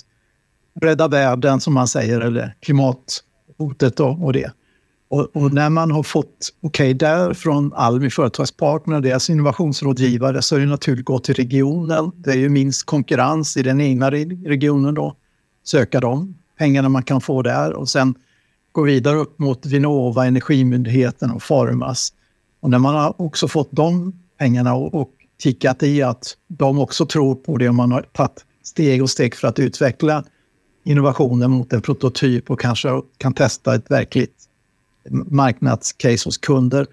rädda 0.81 1.07
världen, 1.07 1.59
som 1.59 1.73
man 1.73 1.87
säger, 1.87 2.21
eller 2.21 2.55
klimathotet 2.59 3.99
och, 3.99 4.23
och 4.23 4.33
det. 4.33 4.51
Och, 5.09 5.35
och, 5.35 5.53
när 5.53 5.69
man 5.69 5.91
har 5.91 6.03
fått 6.03 6.49
okej 6.61 6.85
okay, 6.85 6.93
där 6.93 7.33
från 7.33 7.73
Almi 7.73 8.09
Företagspartner, 8.09 9.01
deras 9.01 9.29
innovationsrådgivare, 9.29 10.41
så 10.41 10.55
är 10.55 10.59
det 10.59 10.65
naturligt 10.65 11.01
att 11.01 11.05
gå 11.05 11.19
till 11.19 11.35
regionen. 11.35 12.11
Det 12.15 12.31
är 12.31 12.35
ju 12.35 12.49
minst 12.49 12.85
konkurrens 12.85 13.57
i 13.57 13.63
den 13.63 13.81
egna 13.81 14.11
regionen 14.11 14.93
då. 14.93 15.15
Söka 15.63 15.99
de 15.99 16.35
pengarna 16.57 16.89
man 16.89 17.03
kan 17.03 17.21
få 17.21 17.41
där 17.41 17.73
och 17.73 17.89
sen 17.89 18.15
gå 18.73 18.81
vidare 18.81 19.17
upp 19.17 19.39
mot 19.39 19.65
Vinnova, 19.65 20.25
Energimyndigheten 20.25 21.31
och 21.31 21.43
Formas. 21.43 22.13
Och 22.59 22.69
när 22.69 22.79
man 22.79 22.95
har 22.95 23.21
också 23.21 23.47
fått 23.47 23.69
de 23.71 24.13
pengarna 24.37 24.73
och, 24.73 24.93
och 24.93 25.09
tickat 25.39 25.83
i 25.83 26.01
att 26.01 26.37
de 26.47 26.79
också 26.79 27.05
tror 27.05 27.35
på 27.35 27.57
det 27.57 27.69
och 27.69 27.75
man 27.75 27.91
har 27.91 28.01
tagit 28.01 28.45
steg 28.63 29.01
och 29.01 29.09
steg 29.09 29.35
för 29.35 29.47
att 29.47 29.59
utveckla 29.59 30.23
innovationen 30.83 31.51
mot 31.51 31.73
en 31.73 31.81
prototyp 31.81 32.51
och 32.51 32.59
kanske 32.59 32.89
kan 33.17 33.33
testa 33.33 33.75
ett 33.75 33.91
verkligt 33.91 34.35
marknadscase 35.25 36.27
hos 36.27 36.37
kunder, 36.37 36.87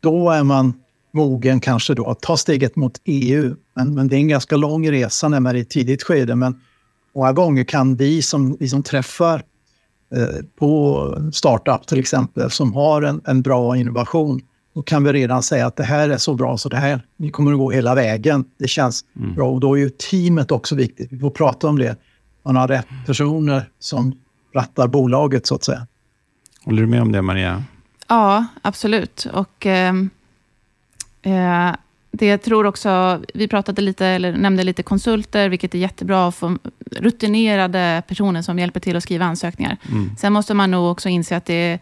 då 0.00 0.30
är 0.30 0.42
man 0.42 0.72
mogen 1.12 1.60
kanske 1.60 1.94
då 1.94 2.10
att 2.10 2.20
ta 2.20 2.36
steget 2.36 2.76
mot 2.76 3.00
EU. 3.04 3.56
Men, 3.74 3.94
men 3.94 4.08
det 4.08 4.16
är 4.16 4.18
en 4.18 4.28
ganska 4.28 4.56
lång 4.56 4.90
resa 4.90 5.28
när 5.28 5.40
man 5.40 5.52
är 5.52 5.58
i 5.58 5.60
ett 5.60 5.70
tidigt 5.70 6.02
skede. 6.02 6.34
Men 6.34 6.60
många 7.14 7.32
gånger 7.32 7.64
kan 7.64 7.96
vi 7.96 8.22
som, 8.22 8.56
vi 8.60 8.68
som 8.68 8.82
träffar 8.82 9.42
på 10.58 11.30
startup 11.32 11.86
till 11.86 11.98
exempel, 11.98 12.50
som 12.50 12.72
har 12.72 13.02
en, 13.02 13.20
en 13.24 13.42
bra 13.42 13.76
innovation, 13.76 14.40
då 14.74 14.82
kan 14.82 15.04
vi 15.04 15.12
redan 15.12 15.42
säga 15.42 15.66
att 15.66 15.76
det 15.76 15.84
här 15.84 16.08
är 16.08 16.16
så 16.16 16.34
bra 16.34 16.58
så 16.58 16.68
det 16.68 16.76
här, 16.76 17.00
vi 17.16 17.30
kommer 17.30 17.52
att 17.52 17.58
gå 17.58 17.70
hela 17.70 17.94
vägen. 17.94 18.44
Det 18.58 18.68
känns 18.68 19.04
mm. 19.16 19.34
bra 19.34 19.50
och 19.50 19.60
då 19.60 19.74
är 19.74 19.80
ju 19.80 19.90
teamet 19.90 20.50
också 20.50 20.74
viktigt. 20.74 21.12
Vi 21.12 21.18
får 21.18 21.30
prata 21.30 21.68
om 21.68 21.78
det. 21.78 21.96
Man 22.44 22.56
har 22.56 22.68
rätt 22.68 22.86
personer 23.06 23.70
som 23.78 24.18
rattar 24.54 24.88
bolaget 24.88 25.46
så 25.46 25.54
att 25.54 25.64
säga. 25.64 25.86
Håller 26.64 26.82
du 26.82 26.88
med 26.88 27.02
om 27.02 27.12
det, 27.12 27.22
Maria? 27.22 27.64
Ja, 28.08 28.46
absolut. 28.62 29.26
Och 29.32 29.66
eh, 29.66 29.94
eh, 31.22 31.74
det 32.18 32.26
jag 32.26 32.42
tror 32.42 32.66
också, 32.66 33.22
vi 33.34 33.48
pratade 33.48 33.82
lite, 33.82 34.06
eller 34.06 34.32
nämnde 34.36 34.64
lite 34.64 34.82
konsulter, 34.82 35.48
vilket 35.48 35.74
är 35.74 35.78
jättebra 35.78 36.32
få 36.32 36.58
rutinerade 36.90 38.02
personer 38.08 38.42
som 38.42 38.58
hjälper 38.58 38.80
till 38.80 38.96
att 38.96 39.02
skriva 39.02 39.24
ansökningar. 39.24 39.76
Mm. 39.90 40.16
Sen 40.16 40.32
måste 40.32 40.54
man 40.54 40.70
nog 40.70 40.90
också 40.90 41.08
inse 41.08 41.36
att 41.36 41.46
det, 41.46 41.72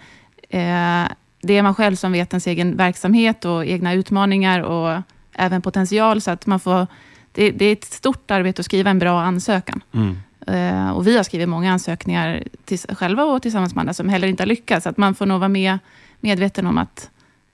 eh, 0.49 1.05
det 1.43 1.57
är 1.57 1.62
man 1.62 1.75
själv 1.75 1.97
som 1.97 2.12
vet 2.12 2.33
ens 2.33 2.47
egen 2.47 2.76
verksamhet 2.76 3.45
och 3.45 3.66
egna 3.66 3.93
utmaningar 3.93 4.61
och 4.61 5.02
även 5.33 5.62
potential. 5.62 6.21
Så 6.21 6.31
att 6.31 6.47
man 6.47 6.61
får, 6.61 6.87
det, 7.33 7.50
det 7.50 7.64
är 7.64 7.73
ett 7.73 7.85
stort 7.85 8.31
arbete 8.31 8.61
att 8.61 8.66
skriva 8.66 8.90
en 8.90 8.99
bra 8.99 9.21
ansökan. 9.21 9.81
Mm. 9.95 10.16
Eh, 10.47 10.90
och 10.90 11.07
vi 11.07 11.16
har 11.16 11.25
skrivit 11.25 11.49
många 11.49 11.73
ansökningar 11.73 12.45
till, 12.64 12.78
själva 12.78 13.25
och 13.25 13.43
tillsammans 13.43 13.75
med 13.75 13.83
andra 13.83 13.95
som 13.95 14.09
heller 14.09 14.28
inte 14.28 14.43
har 14.43 14.49
lyckats. 14.49 14.85
Så 14.85 14.88
att 14.88 14.97
man 14.97 15.14
får 15.14 15.26
nog 15.26 15.40
vara 15.40 15.49
med, 15.49 15.78
medveten 16.21 16.66
om 16.66 16.78
att 16.78 17.11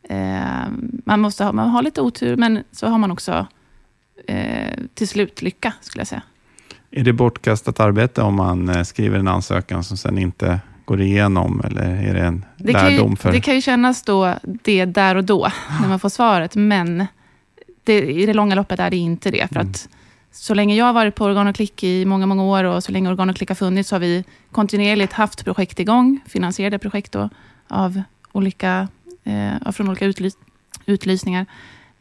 eh, 0.09 0.67
man 1.05 1.21
måste 1.21 1.45
ha, 1.45 1.53
man 1.53 1.69
har 1.69 1.83
lite 1.83 2.01
otur, 2.01 2.37
men 2.37 2.65
så 2.73 2.87
har 2.87 2.99
man 2.99 3.11
också 3.11 3.47
eh, 4.29 4.79
till 4.95 5.09
slut 5.09 5.43
lycka, 5.43 5.73
skulle 5.81 6.01
jag 6.01 6.09
säga. 6.09 6.23
Är 6.91 7.05
det 7.05 7.13
bortkastat 7.13 7.81
arbete 7.81 8.23
om 8.23 8.35
man 8.35 8.69
eh, 8.69 8.83
skriver 8.83 9.19
en 9.19 9.29
ansökan 9.29 9.85
som 9.85 9.97
sen 9.97 10.19
inte 10.19 10.61
går 10.85 11.01
igenom, 11.01 11.63
eller 11.65 11.83
är 11.83 12.15
det 12.15 12.21
en 12.21 12.45
det 12.57 12.73
lärdom? 12.73 13.11
Ju, 13.11 13.17
för... 13.17 13.33
Det 13.33 13.41
kan 13.41 13.55
ju 13.55 13.61
kännas 13.61 14.03
då, 14.03 14.35
det 14.43 14.85
där 14.85 15.15
och 15.15 15.25
då, 15.25 15.49
när 15.81 15.89
man 15.89 15.99
får 15.99 16.09
svaret, 16.09 16.57
men 16.57 17.07
det, 17.85 18.03
i 18.03 18.27
det 18.27 18.35
långa 18.35 18.55
loppet 18.55 18.81
är 18.81 18.91
det 18.91 18.97
inte 18.97 19.31
det. 19.31 19.49
För 19.49 19.61
mm. 19.61 19.71
att 19.71 19.89
så 20.33 20.55
länge 20.55 20.75
jag 20.75 20.85
har 20.85 20.93
varit 20.93 21.15
på 21.15 21.25
Organ 21.25 21.47
och 21.47 21.55
Klick 21.55 21.85
i 21.85 22.05
många, 22.05 22.27
många 22.27 22.43
år 22.43 22.65
och 22.65 22.85
så 22.85 22.93
länge 22.93 23.11
Organ 23.11 23.31
och 23.31 23.37
Klick 23.37 23.49
har 23.49 23.55
funnits 23.55 23.89
så 23.89 23.95
har 23.95 24.01
vi 24.01 24.25
kontinuerligt 24.53 25.13
haft 25.13 25.45
projekt 25.45 25.81
igång, 25.81 26.21
finansierade 26.27 26.79
projekt 26.79 27.13
då, 27.13 27.29
av 27.69 28.03
olika, 28.33 28.89
eh, 29.25 29.73
från 29.73 29.89
olika 29.89 30.07
utlys 30.07 30.37
utlysningar. 30.87 31.47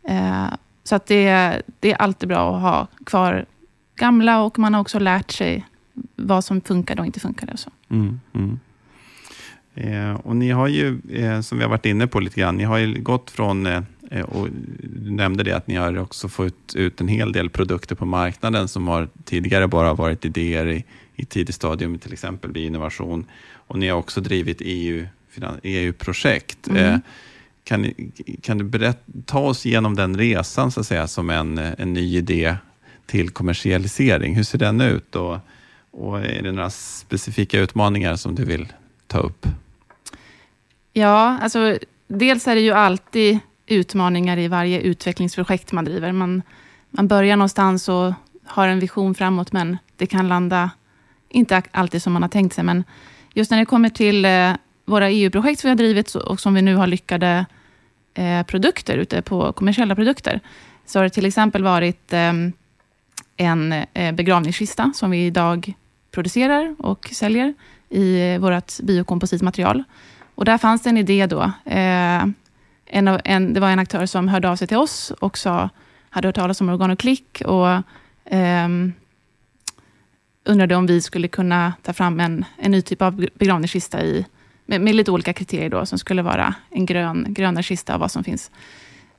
Eh, 0.04 0.48
så 0.84 0.96
att 0.96 1.06
det, 1.06 1.62
det 1.80 1.92
är 1.92 1.96
alltid 1.96 2.30
bra 2.30 2.56
att 2.56 2.62
ha 2.62 2.88
kvar 3.06 3.46
gamla 3.96 4.44
och 4.44 4.60
man 4.60 4.74
har 4.74 4.82
också 4.82 5.00
lärt 5.00 5.32
sig 5.32 5.66
vad 6.16 6.44
som 6.44 6.62
funkar 6.62 7.00
och 7.00 7.06
inte 7.06 7.20
funkar. 7.20 7.50
Och 7.54 7.60
så. 7.60 7.70
Mm, 7.90 8.20
mm. 8.34 8.60
Eh, 9.76 10.14
och 10.14 10.36
ni 10.36 10.50
har 10.50 10.68
ju, 10.68 11.00
eh, 11.10 11.42
som 11.42 11.58
vi 11.58 11.64
har 11.64 11.70
varit 11.70 11.86
inne 11.86 12.08
på 12.08 12.20
lite 12.20 12.40
grann, 12.40 12.58
ni 12.58 12.64
har 12.64 12.78
ju 12.78 13.02
gått 13.02 13.32
från 13.32 13.66
eh, 13.66 13.84
eh, 14.12 14.26
och 14.26 14.48
du 14.84 15.12
nämnde 15.12 15.44
det 15.44 15.52
att 15.52 15.68
ni 15.68 15.76
har 15.76 15.98
också 15.98 16.30
fått 16.30 16.76
ut 16.76 17.02
en 17.02 17.08
hel 17.08 17.32
del 17.32 17.50
produkter 17.50 17.96
på 17.96 18.06
marknaden 18.06 18.68
som 18.68 18.88
har 18.88 19.08
tidigare 19.24 19.68
bara 19.68 19.94
varit 19.94 20.26
idéer 20.26 20.68
i, 20.68 20.86
i 21.16 21.26
tidigt 21.26 21.56
stadium, 21.56 22.00
till 22.00 22.14
exempel 22.14 22.52
vid 22.52 22.66
innovation. 22.66 23.26
Och 23.54 23.80
ni 23.80 23.88
har 23.88 23.98
också 23.98 24.22
drivit 24.22 24.58
EU, 24.60 25.06
EU-projekt. 25.64 26.68
Mm. 26.68 26.94
Eh, 26.94 27.00
kan, 27.64 27.94
kan 28.42 28.58
du 28.58 28.64
berätta, 28.64 29.00
ta 29.26 29.40
oss 29.40 29.66
igenom 29.66 29.96
den 29.96 30.18
resan 30.18 30.72
så 30.72 30.80
att 30.80 30.88
säga, 30.88 31.08
som 31.08 31.30
en, 31.30 31.58
en 31.58 31.94
ny 31.94 32.18
idé 32.18 32.56
till 33.06 33.30
kommersialisering? 33.30 34.36
Hur 34.36 34.44
ser 34.44 34.58
den 34.58 34.82
ut 34.82 35.16
och, 35.16 35.38
och 35.92 36.20
är 36.20 36.44
det 36.44 36.52
några 36.52 36.70
specifika 36.70 37.60
utmaningar 37.60 38.16
som 38.16 38.36
du 38.36 38.46
vill 38.46 38.74
ta 39.08 39.20
upp? 39.20 39.48
Ja, 40.94 41.38
alltså 41.42 41.78
dels 42.08 42.48
är 42.48 42.56
det 42.56 42.62
ju 42.62 42.72
alltid 42.72 43.40
utmaningar 43.68 44.38
i 44.38 44.48
varje 44.48 44.82
utvecklingsprojekt 44.82 45.72
man 45.72 45.86
driver. 45.86 46.12
Man, 46.12 46.42
man 46.90 47.08
börjar 47.08 47.36
någonstans 47.36 47.90
och 47.90 48.14
har 48.46 48.68
en 48.68 48.80
vision 48.80 49.16
framåt, 49.16 49.52
men 49.52 49.78
det 49.98 50.06
kan 50.06 50.28
landa, 50.28 50.72
inte 51.30 51.62
alltid 51.72 52.04
som 52.04 52.14
man 52.14 52.22
har 52.22 52.30
tänkt 52.30 52.56
sig, 52.56 52.64
men 52.64 52.84
just 53.34 53.52
när 53.52 53.60
det 53.60 53.66
kommer 53.66 53.90
till 53.90 54.26
eh, 54.26 54.54
våra 54.92 55.10
EU-projekt 55.10 55.62
som 55.62 55.68
vi 55.68 55.72
har 55.72 55.78
drivit 55.78 56.16
och 56.16 56.40
som 56.40 56.54
vi 56.54 56.62
nu 56.62 56.76
har 56.76 56.88
lyckade 56.88 57.46
eh, 58.14 58.44
produkter 58.44 58.98
ute 58.98 59.22
på 59.22 59.54
kommersiella 59.54 59.96
produkter, 59.96 60.40
så 60.86 61.00
har 61.00 61.04
det 61.04 61.10
till 61.10 61.26
exempel 61.26 61.64
varit 61.64 62.14
eh, 62.14 62.34
en 63.38 63.74
eh, 63.94 64.12
begravningskista 64.12 64.92
som 64.96 65.12
vi 65.12 65.26
idag 65.26 65.74
producerar 66.12 66.76
och 66.80 67.10
säljer 67.12 67.54
i 67.90 68.34
eh, 68.34 68.40
vårt 68.40 68.80
biokompositmaterial. 68.80 69.84
Och 70.36 70.46
där 70.46 70.58
fanns 70.58 70.82
det 70.84 70.90
en 70.90 70.98
idé 70.98 71.28
då, 71.28 71.42
eh, 71.66 72.26
en, 72.86 73.08
av, 73.08 73.22
en, 73.24 73.54
det 73.54 73.60
var 73.60 73.70
en 73.70 73.80
aktör 73.80 74.06
som 74.06 74.28
hörde 74.28 74.50
av 74.50 74.56
sig 74.56 74.68
till 74.68 74.78
oss 74.78 75.12
och 75.20 75.38
sa, 75.38 75.70
hade 76.10 76.28
hört 76.28 76.36
talas 76.36 76.62
om 76.62 76.70
Organ 76.70 76.92
och 76.92 77.00
Klick 77.00 77.42
och 77.46 77.68
eh, 78.34 78.68
undrade 80.44 80.76
om 80.76 80.88
vi 80.88 81.02
skulle 81.02 81.28
kunna 81.28 81.74
ta 81.82 81.94
fram 81.94 82.20
en, 82.20 82.46
en 82.58 82.72
ny 82.72 82.82
typ 82.82 83.02
av 83.02 83.26
begravningskista 83.34 84.04
i, 84.04 84.26
med, 84.72 84.82
med, 84.82 84.96
lite 84.96 85.12
olika 85.12 85.34
kriterier 85.34 85.70
då, 85.70 85.86
som 85.86 86.00
skulle 86.00 86.22
vara 86.22 86.56
en 86.70 86.86
grön, 86.86 87.26
grönare 87.30 87.64
kista 87.64 87.94
av 87.94 88.00
vad 88.00 88.12
som 88.12 88.24
finns. 88.24 88.52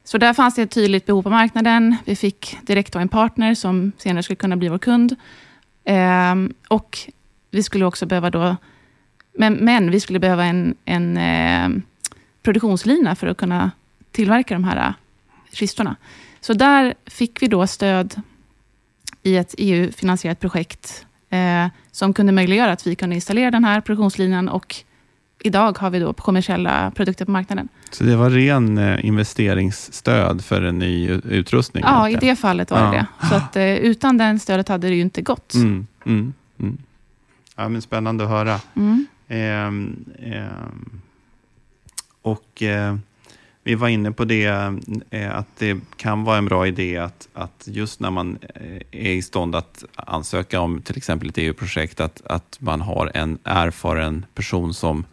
Så 0.04 0.18
där 0.18 0.34
fanns 0.34 0.54
det 0.54 0.62
ett 0.62 0.70
tydligt 0.70 1.06
behov 1.06 1.22
på 1.22 1.30
marknaden. 1.30 1.96
Vi 2.04 2.16
fick 2.16 2.58
direkt 2.62 2.94
en 2.94 3.08
partner 3.08 3.54
som 3.54 3.92
senare 3.98 4.22
skulle 4.22 4.36
kunna 4.36 4.56
bli 4.56 4.68
vår 4.68 4.78
kund. 4.78 5.16
Ehm, 5.84 6.54
och 6.68 6.98
vi 7.50 7.62
skulle 7.62 7.84
också 7.84 8.06
behöva 8.06 8.30
då, 8.30 8.56
men, 9.38 9.54
men 9.54 9.90
vi 9.90 10.00
skulle 10.00 10.18
behöva 10.18 10.44
en, 10.44 10.74
en 10.84 11.16
eh, 11.16 11.82
produktionslina 12.42 13.14
för 13.14 13.26
att 13.26 13.36
kunna 13.36 13.70
tillverka 14.10 14.54
de 14.54 14.64
här 14.64 14.76
eh, 14.76 14.94
kistorna. 15.52 15.96
Så 16.40 16.54
där 16.54 16.94
fick 17.06 17.42
vi 17.42 17.46
då 17.48 17.66
stöd 17.66 18.20
i 19.22 19.36
ett 19.36 19.54
EU-finansierat 19.58 20.40
projekt 20.40 21.06
eh, 21.30 21.66
som 21.90 22.14
kunde 22.14 22.32
möjliggöra 22.32 22.72
att 22.72 22.86
vi 22.86 22.94
kunde 22.94 23.14
installera 23.14 23.50
den 23.50 23.64
här 23.64 23.80
produktionslinan 23.80 24.48
och 24.48 24.84
idag 25.44 25.78
har 25.78 25.90
vi 25.90 25.98
då 25.98 26.12
kommersiella 26.12 26.90
produkter 26.90 27.24
på 27.24 27.30
marknaden. 27.30 27.68
Så 27.90 28.04
det 28.04 28.16
var 28.16 28.30
ren 28.30 28.78
eh, 28.78 29.04
investeringsstöd 29.04 30.44
för 30.44 30.62
en 30.62 30.78
ny 30.78 31.08
utrustning? 31.10 31.84
Ja, 31.86 32.08
i 32.08 32.14
det 32.14 32.36
fallet 32.36 32.70
var 32.70 32.78
ja. 32.78 32.90
det 32.90 33.06
det. 33.20 33.28
Så 33.28 33.34
att, 33.34 33.56
eh, 33.56 33.64
utan 33.64 34.18
den 34.18 34.38
stödet 34.38 34.68
hade 34.68 34.88
det 34.88 34.94
ju 34.94 35.00
inte 35.00 35.22
gått. 35.22 35.54
Mm, 35.54 35.86
mm, 36.06 36.32
mm. 36.60 36.78
Ja, 37.56 37.68
men 37.68 37.82
spännande 37.82 38.24
att 38.24 38.30
höra. 38.30 38.60
Mm. 38.76 39.06
Eh, 39.28 40.36
eh, 40.36 40.46
och 42.22 42.62
eh, 42.62 42.96
vi 43.64 43.74
var 43.74 43.88
inne 43.88 44.12
på 44.12 44.24
det, 44.24 44.74
eh, 45.10 45.36
att 45.36 45.46
det 45.58 45.80
kan 45.96 46.24
vara 46.24 46.38
en 46.38 46.44
bra 46.44 46.66
idé 46.66 46.98
att, 46.98 47.28
att 47.34 47.64
just 47.64 48.00
när 48.00 48.10
man 48.10 48.38
eh, 48.54 48.82
är 48.90 49.12
i 49.12 49.22
stånd 49.22 49.54
att 49.54 49.84
ansöka 49.94 50.60
om 50.60 50.82
till 50.82 50.96
exempel 50.96 51.28
ett 51.28 51.38
EU-projekt, 51.38 52.00
att, 52.00 52.22
att 52.26 52.56
man 52.60 52.80
har 52.80 53.10
en 53.14 53.38
erfaren 53.44 54.26
person 54.34 54.74
som 54.74 55.04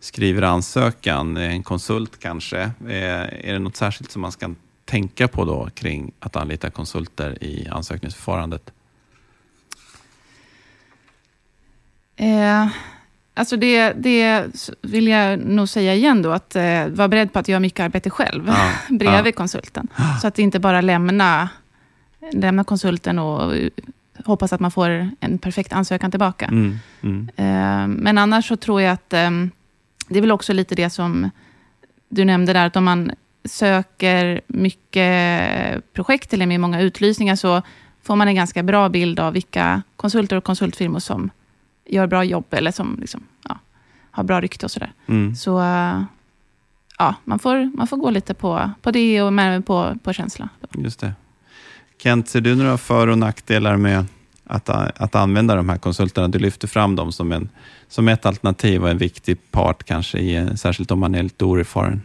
skriver 0.00 0.42
ansökan, 0.42 1.36
en 1.36 1.62
konsult 1.62 2.20
kanske. 2.20 2.60
Eh, 2.60 3.48
är 3.48 3.52
det 3.52 3.58
något 3.58 3.76
särskilt 3.76 4.10
som 4.10 4.22
man 4.22 4.32
ska 4.32 4.54
tänka 4.84 5.28
på 5.28 5.44
då 5.44 5.68
kring 5.74 6.12
att 6.20 6.36
anlita 6.36 6.70
konsulter 6.70 7.44
i 7.44 7.68
ansökningsförfarandet? 7.68 8.72
Eh, 12.16 12.68
alltså 13.34 13.56
det, 13.56 13.92
det 13.92 14.46
vill 14.82 15.08
jag 15.08 15.38
nog 15.38 15.68
säga 15.68 15.94
igen 15.94 16.22
då, 16.22 16.30
att 16.30 16.56
eh, 16.56 16.86
vara 16.86 17.08
beredd 17.08 17.32
på 17.32 17.38
att 17.38 17.48
göra 17.48 17.60
mycket 17.60 17.80
arbete 17.80 18.10
själv 18.10 18.48
Ja, 18.48 18.70
bredvid 18.96 19.32
ja. 19.32 19.36
konsulten. 19.36 19.88
Så 20.20 20.26
att 20.26 20.38
inte 20.38 20.60
bara 20.60 20.80
lämna, 20.80 21.48
lämna 22.32 22.64
konsulten 22.64 23.18
och 23.18 23.56
eh, 23.56 23.70
hoppas 24.24 24.52
att 24.52 24.60
man 24.60 24.70
får 24.70 25.10
en 25.20 25.38
perfekt 25.38 25.72
ansökan 25.72 26.10
tillbaka. 26.10 26.46
Mm, 26.46 26.78
mm, 27.02 27.30
Eh, 27.36 27.86
men 27.86 28.18
annars 28.18 28.48
så 28.48 28.56
tror 28.56 28.82
jag 28.82 28.92
att 28.92 29.12
eh, 29.12 29.30
det 30.08 30.18
är 30.18 30.20
väl 30.20 30.32
också 30.32 30.52
lite 30.52 30.74
det 30.74 30.90
som 30.90 31.30
du 32.08 32.24
nämnde 32.24 32.52
där, 32.52 32.66
att 32.66 32.76
om 32.76 32.84
man 32.84 33.10
söker 33.44 34.40
mycket 34.46 35.92
projekt 35.92 36.32
eller 36.32 36.46
med 36.46 36.60
många 36.60 36.80
utlysningar 36.80 37.36
så 37.36 37.62
får 38.02 38.16
man 38.16 38.28
en 38.28 38.34
ganska 38.34 38.62
bra 38.62 38.88
bild 38.88 39.20
av 39.20 39.32
vilka 39.32 39.82
konsulter 39.96 40.36
och 40.36 40.44
konsultfirmor 40.44 40.98
som 40.98 41.30
gör 41.86 42.06
bra 42.06 42.24
jobb 42.24 42.44
eller 42.50 42.70
som 42.70 42.96
liksom, 43.00 43.22
ja, 43.48 43.58
har 44.10 44.24
bra 44.24 44.40
rykte 44.40 44.66
och 44.66 44.70
sådär. 44.70 44.92
mm. 45.06 45.34
Så 45.36 45.50
ja, 46.98 47.14
man 47.24 47.38
får, 47.38 47.76
man 47.76 47.86
får 47.86 47.96
gå 47.96 48.10
lite 48.10 48.34
på, 48.34 48.70
på 48.82 48.90
det 48.90 49.22
och 49.22 49.32
med 49.32 49.66
på, 49.66 49.94
på 50.02 50.12
känsla. 50.12 50.48
Just 50.74 51.00
det. 51.00 51.12
Kent, 52.02 52.28
ser 52.28 52.40
du 52.40 52.54
några 52.54 52.78
för 52.78 53.06
och 53.06 53.18
nackdelar 53.18 53.76
med 53.76 54.06
att, 54.48 54.68
att 54.68 55.14
använda 55.14 55.54
de 55.54 55.68
här 55.68 55.78
konsulterna? 55.78 56.28
Du 56.28 56.38
lyfter 56.38 56.68
fram 56.68 56.96
dem 56.96 57.12
som, 57.12 57.32
en, 57.32 57.48
som 57.88 58.08
ett 58.08 58.26
alternativ 58.26 58.82
och 58.82 58.90
en 58.90 58.98
viktig 58.98 59.50
part 59.50 59.84
kanske, 59.84 60.18
i, 60.18 60.56
särskilt 60.56 60.90
om 60.90 60.98
man 60.98 61.14
är 61.14 61.22
lite 61.22 61.44
oerfaren. 61.44 62.02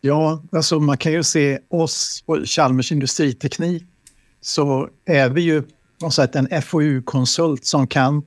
Ja, 0.00 0.42
alltså 0.52 0.80
man 0.80 0.96
kan 0.96 1.12
ju 1.12 1.22
se 1.22 1.58
oss 1.68 2.22
på 2.26 2.44
Chalmers 2.44 2.92
industriteknik 2.92 3.84
så 4.40 4.88
är 5.04 5.28
vi 5.28 5.40
ju 5.40 5.62
på 5.62 5.68
något 6.06 6.14
sätt 6.14 6.36
en 6.36 6.62
FoU-konsult 6.62 7.64
som 7.64 7.86
kan, 7.86 8.22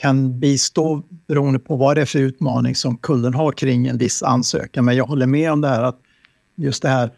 kan 0.00 0.40
bistå 0.40 1.02
beroende 1.28 1.58
på 1.58 1.76
vad 1.76 1.96
det 1.96 2.00
är 2.00 2.06
för 2.06 2.18
utmaning 2.18 2.74
som 2.74 2.96
kunden 2.96 3.34
har 3.34 3.52
kring 3.52 3.86
en 3.86 3.98
viss 3.98 4.22
ansökan. 4.22 4.84
Men 4.84 4.96
jag 4.96 5.04
håller 5.04 5.26
med 5.26 5.52
om 5.52 5.60
det 5.60 5.68
här 5.68 5.82
att 5.82 5.98
just 6.56 6.82
det 6.82 6.88
här 6.88 7.10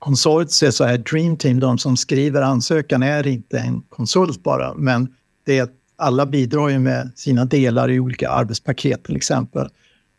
konsortiet, 0.00 0.74
så 0.74 0.84
är 0.84 0.98
Dream 0.98 1.36
Team, 1.36 1.60
de 1.60 1.78
som 1.78 1.96
skriver 1.96 2.42
ansökan 2.42 3.02
är 3.02 3.26
inte 3.26 3.58
en 3.58 3.82
konsult 3.88 4.42
bara, 4.42 4.74
men 4.74 5.08
det 5.46 5.58
är 5.58 5.68
alla 5.96 6.26
bidrar 6.26 6.68
ju 6.68 6.78
med 6.78 7.10
sina 7.16 7.44
delar 7.44 7.90
i 7.90 8.00
olika 8.00 8.30
arbetspaket 8.30 9.04
till 9.04 9.16
exempel. 9.16 9.68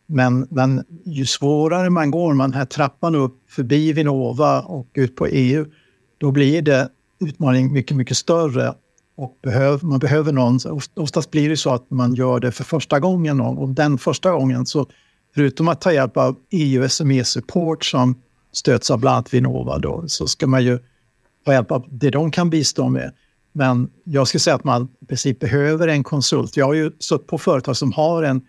Men, 0.06 0.46
men 0.50 0.84
ju 1.04 1.26
svårare 1.26 1.90
man 1.90 2.10
går, 2.10 2.34
man 2.34 2.52
här 2.52 2.64
trappan 2.64 3.14
upp 3.14 3.34
förbi 3.48 3.92
Vinnova 3.92 4.60
och 4.60 4.88
ut 4.94 5.16
på 5.16 5.26
EU, 5.26 5.66
då 6.18 6.30
blir 6.30 6.62
det 6.62 6.88
utmaning 7.20 7.72
mycket, 7.72 7.96
mycket 7.96 8.16
större. 8.16 8.74
Och 9.16 9.38
behöv, 9.42 9.84
man 9.84 9.98
behöver 9.98 10.32
någon, 10.32 10.58
oftast 10.94 11.30
blir 11.30 11.48
det 11.48 11.56
så 11.56 11.70
att 11.70 11.90
man 11.90 12.14
gör 12.14 12.40
det 12.40 12.52
för 12.52 12.64
första 12.64 13.00
gången. 13.00 13.40
Och 13.40 13.68
den 13.68 13.98
första 13.98 14.32
gången, 14.32 14.66
så 14.66 14.86
förutom 15.34 15.68
att 15.68 15.80
ta 15.80 15.92
hjälp 15.92 16.16
av 16.16 16.36
EU 16.50 16.88
SME-support 16.88 17.84
som 17.84 18.22
stöds 18.52 18.90
av 18.90 18.98
bland 18.98 19.14
annat 19.14 19.34
Vinnova, 19.34 19.78
då, 19.78 20.04
så 20.06 20.26
ska 20.26 20.46
man 20.46 20.64
ju 20.64 20.78
få 21.44 21.52
hjälp 21.52 21.70
av 21.70 21.86
det 21.90 22.10
de 22.10 22.30
kan 22.30 22.50
bistå 22.50 22.88
med. 22.88 23.12
Men 23.52 23.90
jag 24.04 24.28
skulle 24.28 24.40
säga 24.40 24.56
att 24.56 24.64
man 24.64 24.88
i 25.00 25.06
princip 25.06 25.40
behöver 25.40 25.88
en 25.88 26.04
konsult. 26.04 26.56
Jag 26.56 26.66
har 26.66 26.74
ju 26.74 26.90
suttit 26.98 27.26
på 27.26 27.38
företag 27.38 27.76
som 27.76 27.92
har 27.92 28.22
en 28.22 28.40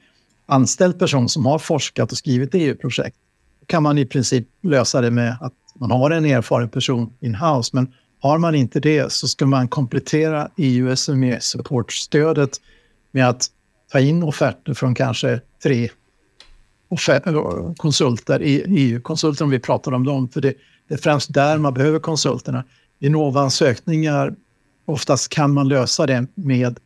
anställd 0.46 1.00
person 1.00 1.30
som 1.30 1.46
har 1.46 1.60
forskat 1.60 2.12
och 2.12 2.18
skrivit 2.18 2.50
EU-projekt. 2.54 3.16
E 3.16 3.20
då 3.60 3.66
kan 3.66 3.84
man 3.84 3.98
i 3.98 4.06
princip 4.06 4.48
lösa 4.62 5.02
det 5.02 5.12
med 5.12 5.38
att 5.42 5.54
man 5.76 5.92
har 5.92 6.12
en 6.12 6.26
erfaren 6.26 6.70
person 6.70 7.14
in-house. 7.20 7.70
Men 7.74 7.94
har 8.20 8.38
man 8.38 8.56
inte 8.56 8.80
det 8.80 9.12
så 9.12 9.28
ska 9.28 9.46
man 9.46 9.68
komplettera 9.68 10.50
EU 10.58 10.96
SME 10.96 11.40
supportstödet 11.42 12.62
med 13.12 13.30
att 13.30 13.48
ta 13.92 14.00
in 14.00 14.24
offerter 14.24 14.74
från 14.74 14.96
kanske 14.96 15.42
tre 15.64 15.90
konsulter, 17.78 18.40
EU-konsulter 18.44 19.44
om 19.44 19.50
vi 19.50 19.60
pratar 19.60 19.92
om 19.92 20.06
dem. 20.06 20.30
För 20.30 20.42
det, 20.42 20.54
det 20.88 20.94
är 20.94 20.98
främst 20.98 21.34
där 21.34 21.58
man 21.58 21.74
behöver 21.74 22.00
konsulterna. 22.00 22.64
Vinnova-ansökningar, 23.00 24.36
oftast 24.86 25.30
kan 25.30 25.54
man 25.54 25.68
lösa 25.68 26.06
det 26.06 26.28
med 26.36 26.80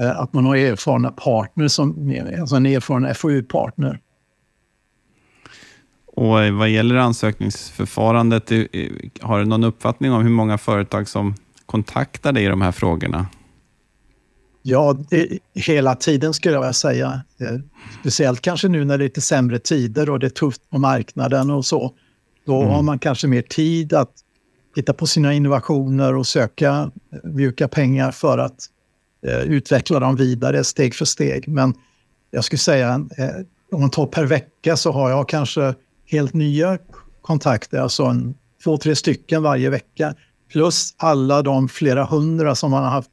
eh, 0.00 0.20
att 0.20 0.32
man 0.32 0.46
har 0.46 0.56
erfarna 0.56 1.10
partner, 1.10 1.68
som, 1.68 2.14
alltså 2.40 2.56
en 2.56 2.66
erfaren 2.66 3.14
FoU-partner. 3.14 4.00
Och 6.18 6.42
eh, 6.42 6.54
vad 6.54 6.68
gäller 6.68 6.94
ansökningsförfarandet, 6.94 8.52
eh, 8.52 8.58
eh, 8.58 8.90
har 9.20 9.38
du 9.38 9.44
någon 9.44 9.64
uppfattning 9.64 10.12
om 10.12 10.22
hur 10.22 10.30
många 10.30 10.58
företag 10.58 11.08
som 11.08 11.34
kontaktar 11.66 12.32
dig 12.32 12.44
i 12.44 12.48
de 12.48 12.62
här 12.62 12.72
frågorna? 12.72 13.26
Ja, 14.70 14.96
det, 15.10 15.38
hela 15.54 15.94
tiden 15.94 16.34
skulle 16.34 16.54
jag 16.54 16.60
vilja 16.60 16.72
säga. 16.72 17.20
Eh, 17.40 17.56
speciellt 18.00 18.40
kanske 18.40 18.68
nu 18.68 18.84
när 18.84 18.98
det 18.98 19.04
är 19.04 19.06
lite 19.08 19.20
sämre 19.20 19.58
tider 19.58 20.10
och 20.10 20.18
det 20.18 20.26
är 20.26 20.30
tufft 20.30 20.70
på 20.70 20.78
marknaden 20.78 21.50
och 21.50 21.66
så. 21.66 21.94
Då 22.46 22.60
Mm. 22.60 22.74
har 22.74 22.82
man 22.82 22.98
kanske 22.98 23.26
mer 23.26 23.42
tid 23.42 23.92
att 23.92 24.10
titta 24.74 24.92
på 24.92 25.06
sina 25.06 25.32
innovationer 25.34 26.14
och 26.16 26.26
söka 26.26 26.90
eh, 27.12 27.30
mjuka 27.30 27.68
pengar 27.68 28.10
för 28.10 28.38
att 28.38 28.66
eh, 29.26 29.38
utveckla 29.40 30.00
dem 30.00 30.16
vidare 30.16 30.64
steg 30.64 30.94
för 30.94 31.04
steg. 31.04 31.48
Men 31.48 31.74
jag 32.30 32.44
skulle 32.44 32.58
säga, 32.58 33.06
eh, 33.18 33.28
om 33.72 33.80
man 33.80 33.90
tar 33.90 34.06
per 34.06 34.24
vecka 34.24 34.76
så 34.76 34.92
har 34.92 35.10
jag 35.10 35.28
kanske 35.28 35.74
helt 36.06 36.34
nya 36.34 36.78
kontakter, 37.22 37.78
alltså 37.78 38.04
en, 38.04 38.34
två, 38.64 38.76
tre 38.76 38.96
stycken 38.96 39.42
varje 39.42 39.70
vecka. 39.70 40.14
Plus 40.52 40.94
alla 40.96 41.42
de 41.42 41.68
flera 41.68 42.04
hundra 42.04 42.54
som 42.54 42.70
man 42.70 42.82
har 42.84 42.90
haft 42.90 43.10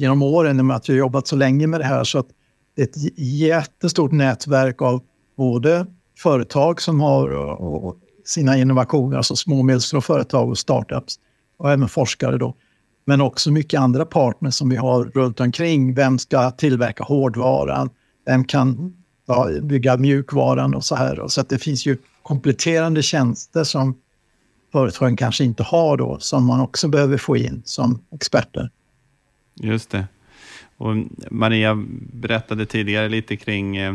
genom 0.00 0.22
åren 0.22 0.58
i 0.58 0.60
och 0.60 0.64
med 0.64 0.76
att 0.76 0.88
jag 0.88 0.94
har 0.94 0.98
jobbat 0.98 1.26
så 1.26 1.36
länge 1.36 1.66
med 1.66 1.80
det 1.80 1.84
här. 1.84 2.04
Så 2.04 2.18
att 2.18 2.26
det 2.76 2.82
är 2.82 2.86
ett 2.86 3.18
jättestort 3.18 4.12
nätverk 4.12 4.82
av 4.82 5.02
både 5.36 5.86
företag 6.18 6.82
som 6.82 7.00
har 7.00 7.30
sina 8.24 8.58
innovationer, 8.58 9.16
alltså 9.16 9.36
små 9.36 9.58
och 9.58 9.64
medelstora 9.64 10.00
företag 10.00 10.48
och 10.50 10.58
startups 10.58 11.18
och 11.58 11.70
även 11.70 11.88
forskare 11.88 12.38
då. 12.38 12.56
Men 13.04 13.20
också 13.20 13.50
mycket 13.50 13.80
andra 13.80 14.04
partners 14.04 14.54
som 14.54 14.68
vi 14.68 14.76
har 14.76 15.04
runt 15.04 15.40
omkring. 15.40 15.94
Vem 15.94 16.18
ska 16.18 16.50
tillverka 16.50 17.04
hårdvaran? 17.04 17.90
Vem 18.26 18.44
kan 18.44 18.94
ja, 19.26 19.48
bygga 19.62 19.96
mjukvaran 19.96 20.74
och 20.74 20.84
så 20.84 20.94
här. 20.94 21.28
Så 21.28 21.40
att 21.40 21.48
det 21.48 21.58
finns 21.58 21.86
ju 21.86 21.96
kompletterande 22.22 23.02
tjänster 23.02 23.64
som 23.64 23.96
företagen 24.72 25.16
kanske 25.16 25.44
inte 25.44 25.62
har 25.62 25.96
då, 25.96 26.18
som 26.20 26.46
man 26.46 26.60
också 26.60 26.88
behöver 26.88 27.16
få 27.18 27.36
in 27.36 27.62
som 27.64 28.02
experter. 28.14 28.70
Just 29.54 29.90
det. 29.90 30.06
Och 30.76 30.96
Maria 31.30 31.74
berättade 32.12 32.66
tidigare 32.66 33.08
lite 33.08 33.36
kring 33.36 33.76
eh, 33.76 33.94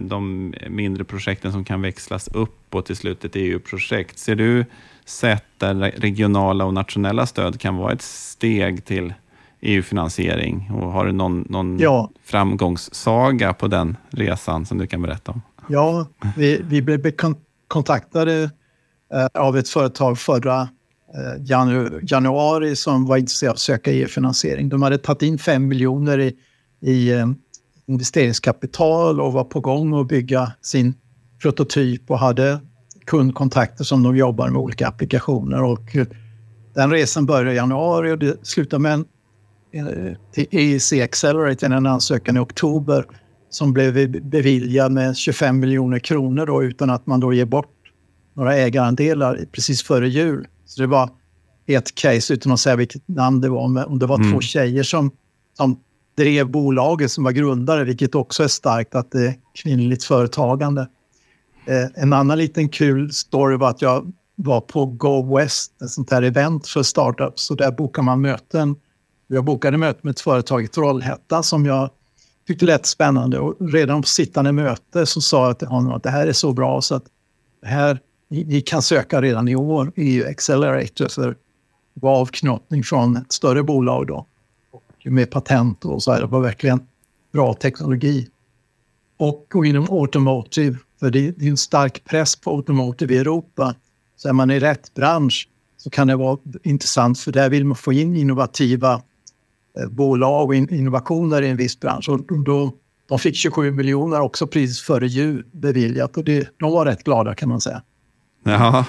de 0.00 0.54
mindre 0.68 1.04
projekten 1.04 1.52
som 1.52 1.64
kan 1.64 1.82
växlas 1.82 2.28
upp 2.28 2.74
och 2.74 2.84
till 2.86 2.96
slut 2.96 3.24
ett 3.24 3.36
EU-projekt. 3.36 4.18
Ser 4.18 4.34
du 4.34 4.64
sätt 5.04 5.44
där 5.58 5.74
regionala 5.96 6.64
och 6.64 6.74
nationella 6.74 7.26
stöd 7.26 7.60
kan 7.60 7.76
vara 7.76 7.92
ett 7.92 8.02
steg 8.02 8.84
till 8.84 9.14
EU-finansiering? 9.60 10.70
Och 10.74 10.92
har 10.92 11.06
du 11.06 11.12
någon, 11.12 11.46
någon 11.48 11.78
Ja. 11.78 12.10
framgångssaga 12.24 13.52
på 13.52 13.66
den 13.66 13.96
resan 14.10 14.66
som 14.66 14.78
du 14.78 14.86
kan 14.86 15.02
berätta 15.02 15.32
om? 15.32 15.42
Ja, 15.68 16.06
vi, 16.36 16.60
vi 16.64 16.82
blev 16.82 17.10
kon- 17.16 17.40
kontaktade 17.68 18.50
eh, 19.14 19.26
av 19.42 19.56
ett 19.58 19.68
företag 19.68 20.18
förra 20.18 20.60
eh, 20.60 20.66
Eh, 21.14 21.42
janu 21.44 22.00
januari 22.02 22.76
som 22.76 23.06
var 23.06 23.16
intresserade 23.16 23.50
av 23.50 23.54
att 23.54 23.60
söka 23.60 23.92
EU-finansiering. 23.92 24.68
De 24.68 24.82
hade 24.82 24.98
tagit 24.98 25.22
in 25.22 25.38
5 25.38 25.68
miljoner 25.68 26.18
i, 26.18 26.36
i 26.80 27.12
eh, 27.12 27.26
investeringskapital 27.86 29.20
och 29.20 29.32
var 29.32 29.44
på 29.44 29.60
gång 29.60 30.00
att 30.00 30.08
bygga 30.08 30.52
sin 30.62 30.94
prototyp 31.42 32.10
och 32.10 32.18
hade 32.18 32.60
kundkontakter 33.06 33.84
som 33.84 34.02
de 34.02 34.16
jobbar 34.16 34.48
med 34.48 34.60
olika 34.60 34.88
applikationer. 34.88 35.62
Och 35.62 35.96
eh, 35.96 36.06
den 36.74 36.90
resan 36.90 37.26
började 37.26 37.52
i 37.52 37.56
januari 37.56 38.12
och 38.12 38.18
det 38.18 38.46
slutade 38.46 38.82
med 38.82 38.92
en 38.92 39.06
till 40.32 40.46
EEC 40.50 40.92
Accelerator, 40.92 41.72
en 41.72 41.86
ansökan 41.86 42.36
i 42.36 42.40
oktober 42.40 43.04
som 43.50 43.72
blev 43.72 44.20
beviljad 44.22 44.92
med 44.92 45.16
25 45.16 45.60
miljoner 45.60 45.98
kronor 45.98 46.46
då, 46.46 46.62
utan 46.62 46.90
att 46.90 47.06
man 47.06 47.20
då 47.20 47.32
ger 47.32 47.44
bort 47.44 47.79
några 48.40 48.56
ägarandelar 48.56 49.44
precis 49.52 49.82
före 49.82 50.08
jul. 50.08 50.46
Så 50.66 50.80
det 50.80 50.86
var 50.86 51.10
ett 51.66 51.94
case, 51.94 52.34
utan 52.34 52.52
att 52.52 52.60
säga 52.60 52.76
vilket 52.76 53.08
namn 53.08 53.40
det 53.40 53.48
var, 53.48 53.68
men 53.68 53.84
om 53.84 53.98
det 53.98 54.06
var 54.06 54.16
Mm. 54.16 54.32
två 54.32 54.40
tjejer 54.40 54.82
som, 54.82 55.10
som 55.56 55.80
drev 56.16 56.50
bolaget 56.50 57.10
som 57.10 57.24
var 57.24 57.32
grundare, 57.32 57.84
vilket 57.84 58.14
också 58.14 58.42
är 58.42 58.48
starkt 58.48 58.94
att 58.94 59.10
det 59.10 59.26
är 59.26 59.34
kvinnligt 59.54 60.04
företagande. 60.04 60.88
Eh, 61.66 62.02
en 62.02 62.12
annan 62.12 62.38
liten 62.38 62.68
kul 62.68 63.12
story 63.12 63.56
var 63.56 63.70
att 63.70 63.82
jag 63.82 64.12
var 64.36 64.60
på 64.60 64.86
Go 64.86 65.36
West, 65.36 65.82
ett 65.82 65.90
sånt 65.90 66.10
här 66.10 66.22
event 66.22 66.66
för 66.68 66.82
startups. 66.82 67.50
Och 67.50 67.56
där 67.56 67.70
bokar 67.70 68.02
man 68.02 68.20
möten. 68.20 68.76
Jag 69.26 69.44
bokade 69.44 69.76
möte 69.76 70.00
med 70.02 70.10
ett 70.10 70.20
företag 70.20 70.64
i 70.64 70.68
Trollhättan 70.68 71.42
som 71.42 71.66
jag 71.66 71.90
tyckte 72.46 72.64
lät 72.66 72.86
spännande. 72.86 73.38
Och 73.38 73.72
redan 73.72 74.02
på 74.02 74.08
sittande 74.08 74.52
möte 74.52 75.06
så 75.06 75.20
sa 75.20 75.46
jag 75.46 75.58
till 75.58 75.68
honom 75.68 75.92
att 75.92 76.02
det 76.02 76.10
här 76.10 76.26
är 76.26 76.32
så 76.32 76.52
bra 76.52 76.80
så 76.80 76.94
att 76.94 77.04
det 77.62 77.68
här, 77.68 78.00
ni 78.30 78.60
kan 78.60 78.82
söka 78.82 79.22
redan 79.22 79.48
i 79.48 79.56
år 79.56 79.92
i 79.94 80.24
Accelerator 80.24 81.08
för 81.08 81.36
avknoppning 82.02 82.84
från 82.84 83.16
ett 83.16 83.32
större 83.32 83.62
bolag 83.62 84.06
då. 84.06 84.26
Och 84.70 84.82
med 85.04 85.30
patent 85.30 85.84
och 85.84 86.02
så 86.02 86.12
här. 86.12 86.20
Det 86.20 86.26
var 86.26 86.40
verkligen 86.40 86.80
bra 87.32 87.54
teknologi. 87.54 88.28
Och, 89.16 89.46
och 89.54 89.66
inom 89.66 89.86
automotive, 89.90 90.78
för 91.00 91.10
det, 91.10 91.30
det 91.30 91.46
är 91.46 91.50
en 91.50 91.56
stark 91.56 92.04
press 92.04 92.36
på 92.36 92.56
automotive 92.56 93.14
i 93.14 93.18
Europa. 93.18 93.74
Så 94.16 94.28
är 94.28 94.32
man 94.32 94.50
i 94.50 94.60
rätt 94.60 94.94
bransch 94.94 95.48
så 95.76 95.90
kan 95.90 96.06
det 96.06 96.16
vara 96.16 96.38
intressant 96.62 97.18
för 97.18 97.32
där 97.32 97.50
vill 97.50 97.64
man 97.64 97.76
få 97.76 97.92
in 97.92 98.16
innovativa 98.16 99.02
eh, 99.78 99.88
bolag 99.90 100.46
och 100.46 100.54
in, 100.54 100.74
innovationer 100.74 101.42
i 101.42 101.48
en 101.48 101.56
viss 101.56 101.80
bransch. 101.80 102.08
Och 102.08 102.44
då, 102.44 102.72
de 103.08 103.18
fick 103.18 103.36
27 103.36 103.70
miljoner 103.70 104.20
också 104.20 104.46
precis 104.46 104.80
före 104.80 105.06
jul 105.06 105.44
beviljat 105.52 106.16
och 106.16 106.24
det, 106.24 106.48
de 106.56 106.72
var 106.72 106.86
rätt 106.86 107.04
glada 107.04 107.34
kan 107.34 107.48
man 107.48 107.60
säga. 107.60 107.82
Ja, 108.42 108.84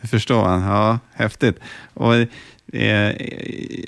jag 0.00 0.10
förstår. 0.10 0.48
Ja, 0.48 0.98
häftigt. 1.12 1.58
Och, 1.94 2.14
eh, 2.76 3.14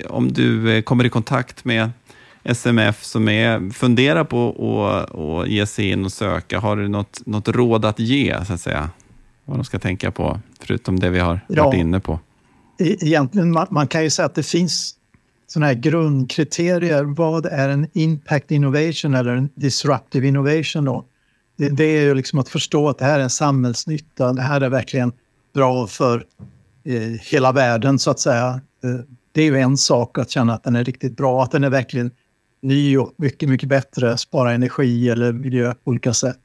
om 0.08 0.32
du 0.32 0.76
eh, 0.76 0.82
kommer 0.82 1.04
i 1.04 1.08
kontakt 1.08 1.64
med 1.64 1.90
SMF 2.44 3.04
som 3.04 3.28
är, 3.28 3.70
funderar 3.70 4.24
på 4.24 5.42
att 5.42 5.48
ge 5.48 5.66
sig 5.66 5.90
in 5.90 6.04
och 6.04 6.12
söka, 6.12 6.60
har 6.60 6.76
du 6.76 6.88
något, 6.88 7.26
något 7.26 7.48
råd 7.48 7.84
att 7.84 7.98
ge, 7.98 8.44
så 8.44 8.52
att 8.52 8.60
säga? 8.60 8.90
Vad 9.44 9.58
de 9.58 9.64
ska 9.64 9.78
tänka 9.78 10.10
på, 10.10 10.40
förutom 10.60 11.00
det 11.00 11.10
vi 11.10 11.18
har 11.18 11.40
ja, 11.48 11.64
varit 11.64 11.78
inne 11.78 12.00
på? 12.00 12.20
Egentligen, 12.78 13.52
man, 13.52 13.66
man 13.70 13.86
kan 13.86 14.02
ju 14.02 14.10
säga 14.10 14.26
att 14.26 14.34
det 14.34 14.46
finns 14.46 14.94
sådana 15.46 15.66
här 15.66 15.74
grundkriterier. 15.74 17.04
Vad 17.04 17.46
är 17.46 17.68
en 17.68 17.86
impact 17.92 18.50
innovation 18.50 19.14
eller 19.14 19.36
en 19.36 19.48
disruptive 19.54 20.28
innovation? 20.28 20.84
Då? 20.84 21.04
Det, 21.58 21.68
det 21.68 21.84
är 21.84 22.02
ju 22.02 22.14
liksom 22.14 22.38
att 22.38 22.48
förstå 22.48 22.88
att 22.88 22.98
det 22.98 23.04
här 23.04 23.18
är 23.18 23.22
en 23.22 23.30
samhällsnytta. 23.30 24.32
Det 24.32 24.42
här 24.42 24.60
är 24.60 24.68
verkligen 24.68 25.12
bra 25.54 25.86
för 25.86 26.26
eh, 26.84 27.00
hela 27.02 27.52
världen, 27.52 27.98
så 27.98 28.10
att 28.10 28.20
säga. 28.20 28.60
Eh, 28.84 29.00
det 29.32 29.42
är 29.42 29.46
ju 29.46 29.58
en 29.58 29.76
sak 29.76 30.18
att 30.18 30.30
känna 30.30 30.54
att 30.54 30.64
den 30.64 30.76
är 30.76 30.84
riktigt 30.84 31.16
bra, 31.16 31.42
att 31.42 31.50
den 31.50 31.64
är 31.64 31.70
verkligen 31.70 32.10
ny 32.62 32.98
och 32.98 33.14
mycket, 33.16 33.48
mycket 33.48 33.68
bättre, 33.68 34.18
spara 34.18 34.52
energi 34.52 35.08
eller 35.08 35.32
miljö 35.32 35.74
på 35.74 35.90
olika 35.90 36.14
sätt. 36.14 36.38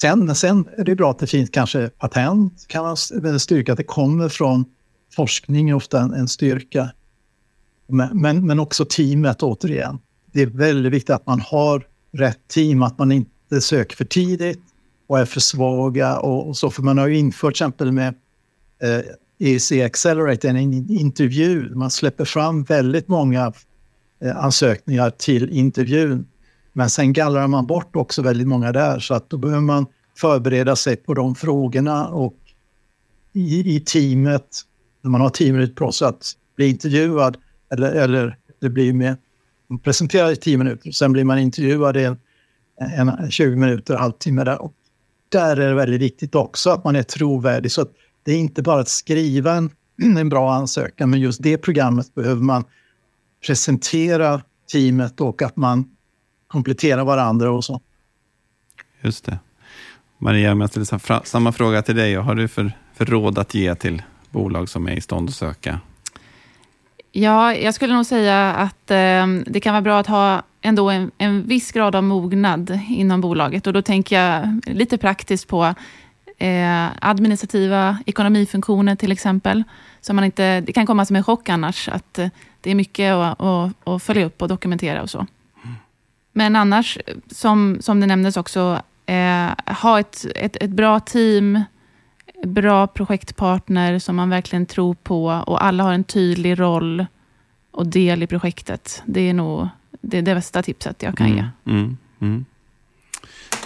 Sen, 0.00 0.34
sen 0.34 0.68
är 0.78 0.84
det 0.84 0.94
bra 0.94 1.10
att 1.10 1.18
det 1.18 1.26
finns 1.26 1.50
kanske 1.50 1.88
patent, 1.88 2.66
kan 2.68 2.84
man 2.84 2.96
eh, 3.24 3.36
styrka 3.36 3.72
att 3.72 3.78
det 3.78 3.84
kommer 3.84 4.28
från 4.28 4.64
forskning 5.16 5.70
är 5.70 5.74
ofta 5.74 6.00
en, 6.00 6.14
en 6.14 6.28
styrka. 6.28 6.90
Men, 7.86 8.20
men, 8.20 8.46
men, 8.46 8.60
också 8.60 8.84
teamet 8.84 9.42
återigen. 9.42 9.98
Det 10.32 10.42
är 10.42 10.46
väldigt 10.46 10.92
viktigt 10.92 11.10
att 11.10 11.26
man 11.26 11.40
har 11.40 11.86
rätt 12.12 12.48
team, 12.48 12.82
att 12.82 12.98
man 12.98 13.12
inte 13.12 13.30
söker 13.60 13.96
för 13.96 14.04
tidigt 14.04 14.60
och 15.06 15.18
är 15.18 15.24
för 15.24 15.40
svaga 15.40 16.18
och, 16.18 16.48
och 16.48 16.56
så. 16.56 16.70
För 16.70 16.82
man 16.82 16.98
har 16.98 17.08
ju 17.08 17.18
infört 17.18 17.54
till 17.54 17.64
exempel 17.64 17.92
med 17.92 18.14
eh, 18.82 19.00
EEC 19.38 19.72
Accelerate 19.72 20.48
en 20.48 20.56
intervju. 20.90 21.74
Man 21.74 21.90
släpper 21.90 22.24
fram 22.24 22.62
väldigt 22.64 23.08
många 23.08 23.52
eh, 24.22 24.44
ansökningar 24.44 25.10
till 25.10 25.50
intervjun. 25.50 26.26
Men 26.72 26.90
sen 26.90 27.12
gallrar 27.12 27.46
man 27.46 27.66
bort 27.66 27.96
också 27.96 28.22
väldigt 28.22 28.48
många 28.48 28.72
där 28.72 28.98
så 28.98 29.14
att 29.14 29.30
då 29.30 29.36
behöver 29.36 29.62
man 29.62 29.86
förbereda 30.16 30.76
sig 30.76 30.96
på 30.96 31.14
de 31.14 31.34
frågorna 31.34 32.08
och 32.08 32.34
i, 33.32 33.76
i 33.76 33.80
teamet, 33.80 34.60
när 35.02 35.10
man 35.10 35.20
har 35.20 35.30
teamet 35.30 35.74
på 35.74 35.92
sig 35.92 36.08
att 36.08 36.32
bli 36.56 36.68
intervjuad 36.68 37.36
eller, 37.70 37.92
eller 37.92 38.38
det 38.60 38.68
blir 38.68 38.92
med 38.92 39.16
man 39.72 39.78
presenterar 39.78 40.30
i 40.30 40.36
tio 40.36 40.58
minuter, 40.58 40.90
sen 40.90 41.12
blir 41.12 41.24
man 41.24 41.38
intervjuad 41.38 41.96
i 41.96 42.04
en, 42.04 42.18
en 42.80 43.30
20 43.30 43.56
minuter, 43.56 43.96
halvtimme 43.96 44.44
där. 44.44 44.62
Och 44.62 44.72
där 45.28 45.56
är 45.56 45.68
det 45.68 45.74
väldigt 45.74 46.00
viktigt 46.00 46.34
också 46.34 46.70
att 46.70 46.84
man 46.84 46.96
är 46.96 47.02
trovärdig. 47.02 47.72
Så 47.72 47.82
att 47.82 47.90
det 48.22 48.32
är 48.32 48.38
inte 48.38 48.62
bara 48.62 48.80
att 48.80 48.88
skriva 48.88 49.52
en, 49.52 49.70
en 50.18 50.28
bra 50.28 50.54
ansökan, 50.54 51.10
men 51.10 51.20
just 51.20 51.42
det 51.42 51.58
programmet 51.58 52.14
behöver 52.14 52.42
man 52.42 52.64
presentera 53.46 54.42
teamet 54.72 55.20
och 55.20 55.42
att 55.42 55.56
man 55.56 55.84
kompletterar 56.48 57.04
varandra 57.04 57.50
och 57.50 57.64
så. 57.64 57.80
Just 59.00 59.24
det. 59.24 59.38
Maria, 60.18 60.52
om 60.52 60.60
jag 60.60 60.70
ställer 60.70 61.24
samma 61.26 61.52
fråga 61.52 61.82
till 61.82 61.96
dig. 61.96 62.16
Vad 62.16 62.24
har 62.24 62.34
du 62.34 62.48
för, 62.48 62.72
för 62.94 63.04
råd 63.04 63.38
att 63.38 63.54
ge 63.54 63.74
till 63.74 64.02
bolag 64.30 64.68
som 64.68 64.86
är 64.86 64.92
i 64.92 65.00
stånd 65.00 65.28
att 65.28 65.34
söka? 65.34 65.80
Ja, 67.12 67.54
jag 67.54 67.74
skulle 67.74 67.94
nog 67.94 68.06
säga 68.06 68.52
att 68.52 68.90
eh, 68.90 69.26
det 69.46 69.60
kan 69.60 69.72
vara 69.72 69.82
bra 69.82 69.98
att 69.98 70.06
ha 70.06 70.42
ändå 70.62 70.90
en, 70.90 71.10
en 71.18 71.46
viss 71.46 71.72
grad 71.72 71.96
av 71.96 72.02
mognad 72.02 72.78
inom 72.88 73.20
bolaget. 73.20 73.66
Och 73.66 73.72
då 73.72 73.82
tänker 73.82 74.20
jag 74.20 74.60
lite 74.66 74.98
praktiskt 74.98 75.48
på 75.48 75.74
eh, 76.38 76.86
administrativa 77.00 77.98
ekonomifunktioner 78.06 78.96
till 78.96 79.12
exempel. 79.12 79.64
Så 80.00 80.14
man 80.14 80.24
inte, 80.24 80.60
det 80.60 80.72
kan 80.72 80.86
komma 80.86 81.04
som 81.04 81.16
en 81.16 81.24
chock 81.24 81.48
annars, 81.48 81.88
att 81.88 82.18
eh, 82.18 82.28
det 82.60 82.70
är 82.70 82.74
mycket 82.74 83.12
att, 83.12 83.40
att, 83.40 83.88
att 83.88 84.02
följa 84.02 84.26
upp 84.26 84.42
och 84.42 84.48
dokumentera 84.48 85.02
och 85.02 85.10
så. 85.10 85.26
Men 86.32 86.56
annars, 86.56 86.98
som, 87.30 87.76
som 87.80 88.00
det 88.00 88.06
nämndes 88.06 88.36
också, 88.36 88.82
eh, 89.06 89.74
ha 89.82 90.00
ett, 90.00 90.26
ett, 90.36 90.56
ett 90.56 90.70
bra 90.70 91.00
team, 91.00 91.64
bra 92.44 92.86
projektpartner 92.86 93.98
som 93.98 94.16
man 94.16 94.30
verkligen 94.30 94.66
tror 94.66 94.94
på 94.94 95.26
och 95.46 95.64
alla 95.64 95.84
har 95.84 95.92
en 95.92 96.04
tydlig 96.04 96.60
roll 96.60 97.06
och 97.70 97.86
del 97.86 98.22
i 98.22 98.26
projektet. 98.26 99.02
Det 99.06 99.20
är 99.20 99.34
nog 99.34 99.68
det, 100.02 100.18
är 100.18 100.22
det 100.22 100.34
bästa 100.34 100.62
tipset 100.62 101.02
jag 101.02 101.16
kan 101.16 101.26
mm, 101.26 101.36
ge. 101.36 101.72
Mm, 101.72 101.96
mm. 102.20 102.44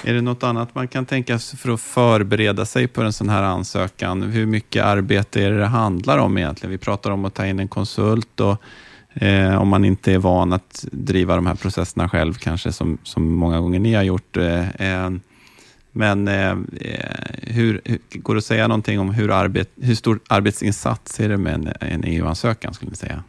Är 0.04 0.14
det 0.14 0.20
något 0.20 0.42
annat 0.42 0.74
man 0.74 0.88
kan 0.88 1.06
tänka 1.06 1.38
sig 1.38 1.58
för 1.58 1.70
att 1.70 1.80
förbereda 1.80 2.66
sig 2.66 2.86
på 2.88 3.02
en 3.02 3.12
sån 3.12 3.28
här 3.28 3.42
ansökan? 3.42 4.22
Hur 4.22 4.46
mycket 4.46 4.84
arbete 4.84 5.42
är 5.42 5.50
det 5.50 5.58
det 5.58 5.66
handlar 5.66 6.18
om 6.18 6.38
egentligen? 6.38 6.70
Vi 6.70 6.78
pratar 6.78 7.10
om 7.10 7.24
att 7.24 7.34
ta 7.34 7.46
in 7.46 7.60
en 7.60 7.68
konsult 7.68 8.40
och 8.40 8.62
eh, 9.14 9.62
om 9.62 9.68
man 9.68 9.84
inte 9.84 10.12
är 10.12 10.18
van 10.18 10.52
att 10.52 10.84
driva 10.92 11.36
de 11.36 11.46
här 11.46 11.54
processerna 11.54 12.08
själv, 12.08 12.34
kanske 12.34 12.72
som, 12.72 12.98
som 13.02 13.34
många 13.34 13.60
gånger 13.60 13.78
ni 13.78 13.94
har 13.94 14.02
gjort. 14.02 14.36
Eh, 14.36 15.10
men 15.92 16.28
eh, 16.28 16.50
eh, 16.80 17.16
hur, 17.42 17.80
hur, 17.84 17.98
går 18.10 18.34
det 18.34 18.38
att 18.38 18.44
säga 18.44 18.68
någonting 18.68 19.00
om 19.00 19.14
hur, 19.14 19.30
arbet, 19.30 19.70
hur 19.80 19.94
stor 19.94 20.20
arbetsinsats 20.28 21.20
är 21.20 21.28
det 21.28 21.36
med 21.36 21.54
en, 21.54 21.72
en 21.80 22.04
EU-ansökan, 22.04 22.74
skulle 22.74 22.90
ni 22.90 22.96
säga? 22.96 23.22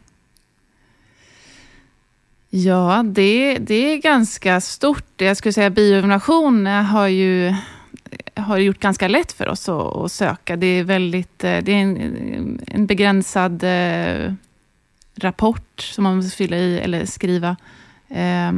Ja, 2.50 3.02
det, 3.06 3.58
det 3.58 3.74
är 3.74 3.96
ganska 3.96 4.60
stort. 4.60 5.04
Jag 5.16 5.36
skulle 5.36 5.52
säga 5.52 5.70
bioinnovation 5.70 6.66
har 6.66 7.06
ju 7.06 7.54
har 8.34 8.58
gjort 8.58 8.80
ganska 8.80 9.08
lätt 9.08 9.32
för 9.32 9.48
oss 9.48 9.68
att, 9.68 9.96
att 9.96 10.12
söka. 10.12 10.56
Det 10.56 10.66
är, 10.66 10.84
väldigt, 10.84 11.44
eh, 11.44 11.58
det 11.62 11.72
är 11.72 11.82
en, 11.82 12.60
en 12.66 12.86
begränsad 12.86 13.64
eh, 13.64 14.32
rapport 15.14 15.80
som 15.80 16.04
man 16.04 16.16
måste 16.16 16.36
fylla 16.36 16.56
i 16.56 16.78
eller 16.78 17.06
skriva 17.06 17.56
eh, 18.08 18.52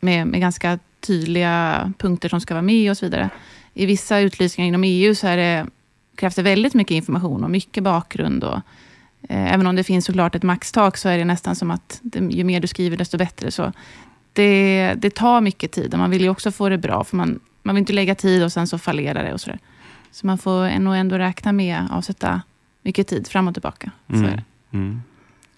med, 0.00 0.26
med 0.26 0.40
ganska 0.40 0.78
tydliga 1.00 1.92
punkter 1.98 2.28
som 2.28 2.40
ska 2.40 2.54
vara 2.54 2.62
med 2.62 2.90
och 2.90 2.98
så 2.98 3.06
vidare. 3.06 3.30
I 3.74 3.86
vissa 3.86 4.18
utlysningar 4.18 4.68
inom 4.68 4.84
EU 4.84 5.14
så 5.14 5.26
är 5.26 5.36
det, 5.36 5.66
krävs 6.14 6.34
det 6.34 6.42
väldigt 6.42 6.74
mycket 6.74 6.94
information 6.94 7.44
och 7.44 7.50
mycket 7.50 7.82
bakgrund. 7.82 8.44
Och, 8.44 8.60
även 9.28 9.66
om 9.66 9.76
det 9.76 9.84
finns 9.84 10.04
såklart 10.04 10.34
ett 10.34 10.42
maxtak 10.42 10.96
så 10.96 11.08
är 11.08 11.18
det 11.18 11.24
nästan 11.24 11.56
som 11.56 11.70
att 11.70 11.98
det, 12.02 12.18
ju 12.18 12.44
mer 12.44 12.60
du 12.60 12.66
skriver 12.66 12.96
desto 12.96 13.18
bättre. 13.18 13.50
Så 13.50 13.72
det, 14.32 14.94
det 14.96 15.14
tar 15.14 15.40
mycket 15.40 15.72
tid 15.72 15.92
och 15.92 15.98
man 15.98 16.10
vill 16.10 16.22
ju 16.22 16.28
också 16.28 16.50
få 16.50 16.68
det 16.68 16.78
bra. 16.78 17.04
För 17.04 17.16
man, 17.16 17.40
man 17.62 17.74
vill 17.74 17.80
inte 17.80 17.92
lägga 17.92 18.14
tid 18.14 18.44
och 18.44 18.52
sen 18.52 18.66
så 18.66 18.78
fallerar 18.78 19.24
det 19.24 19.32
och 19.32 19.40
sådär. 19.40 19.58
Så 20.12 20.26
man 20.26 20.38
får 20.38 20.78
nog 20.78 20.96
ändå 20.96 21.18
räkna 21.18 21.52
med 21.52 21.80
att 21.80 21.90
avsätta 21.90 22.42
mycket 22.82 23.08
tid 23.08 23.28
fram 23.28 23.48
och 23.48 23.54
tillbaka. 23.54 23.90
Så 24.08 24.16
mm. 24.16 24.40
Mm. 24.70 25.02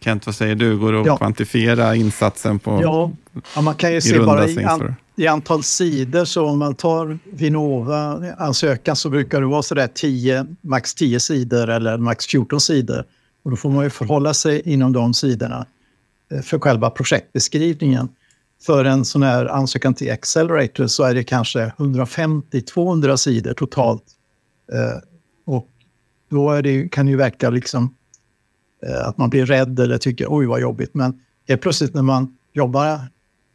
Kent, 0.01 0.27
vad 0.27 0.35
säger 0.35 0.55
du? 0.55 0.79
Går 0.79 0.93
det 0.93 1.01
att 1.01 1.07
ja. 1.07 1.17
kvantifiera 1.17 1.95
insatsen 1.95 2.59
på 2.59 2.81
Ja, 2.83 3.11
ja 3.55 3.61
man 3.61 3.75
kan 3.75 3.93
ju 3.93 4.01
se 4.01 4.21
bara 4.21 4.49
i, 4.49 4.65
an, 4.65 4.95
i, 5.17 5.27
antal 5.27 5.63
sidor. 5.63 6.25
Så 6.25 6.47
om 6.47 6.59
man 6.59 6.75
tar 6.75 7.19
Vinnova-ansökan 7.25 8.97
så 8.97 9.11
brukar 9.11 9.41
det 9.41 9.47
vara 9.47 9.63
sådär 9.63 9.89
10, 9.95 10.47
max 10.61 10.95
10 10.95 11.21
sidor 11.21 11.69
eller 11.69 11.99
max 11.99 12.27
14 12.27 12.61
sidor. 12.61 13.05
Och 13.49 13.53
då 13.53 13.57
får 13.57 13.71
man 13.71 13.85
ju 13.85 13.91
förhålla 13.91 14.35
sig 14.35 14.63
inom 14.65 14.93
de 14.93 15.15
sidorna 15.15 15.67
eh, 16.33 16.41
för 16.41 16.59
själva 16.59 16.91
projektbeskrivningen. 16.91 18.09
För 18.63 18.85
en 18.85 19.05
sån 19.05 19.23
här 19.23 19.47
ansökan 19.47 19.95
till 19.95 20.13
Accelerator 20.13 20.87
så 20.87 21.05
är 21.05 21.15
det 21.15 21.25
kanske 21.25 21.73
150-200 21.77 23.17
sidor 23.17 23.53
totalt. 23.53 24.03
Eh, 24.73 25.03
och 25.47 25.69
då 26.31 26.51
är 26.51 26.63
det, 26.63 26.89
kan 26.89 27.07
det 27.07 27.11
ju 27.11 27.17
verka 27.17 27.51
liksom 27.51 27.95
eh, 28.87 29.09
att 29.09 29.19
man 29.19 29.31
blir 29.31 29.47
rädd 29.47 29.81
eller 29.81 29.99
tycker 29.99 30.27
oj 30.29 30.47
vad 30.47 30.61
jobbigt. 30.61 30.95
Men 30.95 31.21
helt 31.49 31.61
plötsligt 31.61 31.95
när 31.95 32.03
man 32.03 32.37
jobbar 32.53 33.01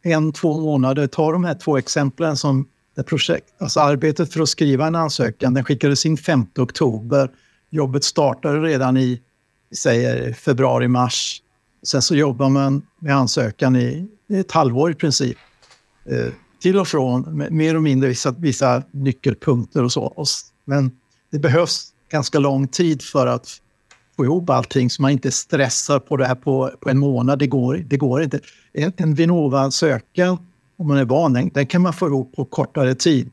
en, 0.04 0.32
två 0.32 0.62
månader. 0.62 1.08
Ta 1.08 1.32
de 1.32 1.44
här 1.44 1.56
två 1.56 1.78
exemplen 1.78 2.38
som 2.38 2.68
det 2.96 3.04
projekt, 3.04 3.54
alltså 3.58 3.80
arbetet 3.80 4.34
för 4.34 4.42
att 4.42 4.50
skriva 4.50 4.88
en 4.88 4.96
ansökan, 4.96 5.54
den 5.54 5.64
skickades 5.64 6.06
in 6.06 6.18
5 6.18 6.46
oktober. 6.58 7.30
Jobbet 7.70 8.04
startade 8.04 8.60
redan 8.60 8.98
i, 8.98 9.22
säger 9.76 10.34
februari, 10.34 10.88
mars. 10.88 11.42
Sen 11.84 12.02
så 12.02 12.16
jobbar 12.16 12.50
man 12.50 12.82
med 13.00 13.16
ansökan 13.16 13.76
i, 13.76 14.08
i 14.28 14.40
ett 14.40 14.52
halvår 14.52 14.92
i 14.92 14.96
princip. 14.96 15.38
Eh, 16.06 16.34
till 16.62 16.78
och 16.78 16.88
från, 16.88 17.48
mer 17.50 17.76
och 17.76 17.84
mindre 17.84 18.10
vissa, 18.10 18.32
vissa 18.32 18.84
nyckelpunkter 18.92 19.84
och 19.84 19.92
så. 19.92 20.26
Men 20.66 20.92
det 21.32 21.40
behövs 21.40 21.94
ganska 22.12 22.40
lång 22.40 22.68
tid 22.68 23.02
för 23.02 23.28
att 23.28 23.48
få 24.16 24.26
ihop 24.26 24.50
allting 24.50 24.90
så 24.90 25.02
man 25.02 25.12
inte 25.12 25.32
stressar 25.32 26.00
på 26.00 26.18
det 26.18 26.26
här 26.26 26.36
på, 26.36 26.72
på 26.80 26.90
en 26.90 27.00
månad. 27.00 27.40
Det 27.40 27.48
går, 27.48 27.76
det 27.76 27.98
går 27.98 28.24
inte. 28.24 28.40
En, 28.74 28.94
en 28.98 29.16
Vinnova-ansökan, 29.16 30.38
om 30.78 30.88
man 30.88 30.98
är 30.98 31.06
van, 31.06 31.34
den, 31.34 31.50
den 31.50 31.68
kan 31.68 31.82
man 31.82 31.94
få 31.94 32.08
ihop 32.08 32.36
på 32.36 32.46
kortare 32.46 32.96
tid. 32.96 33.32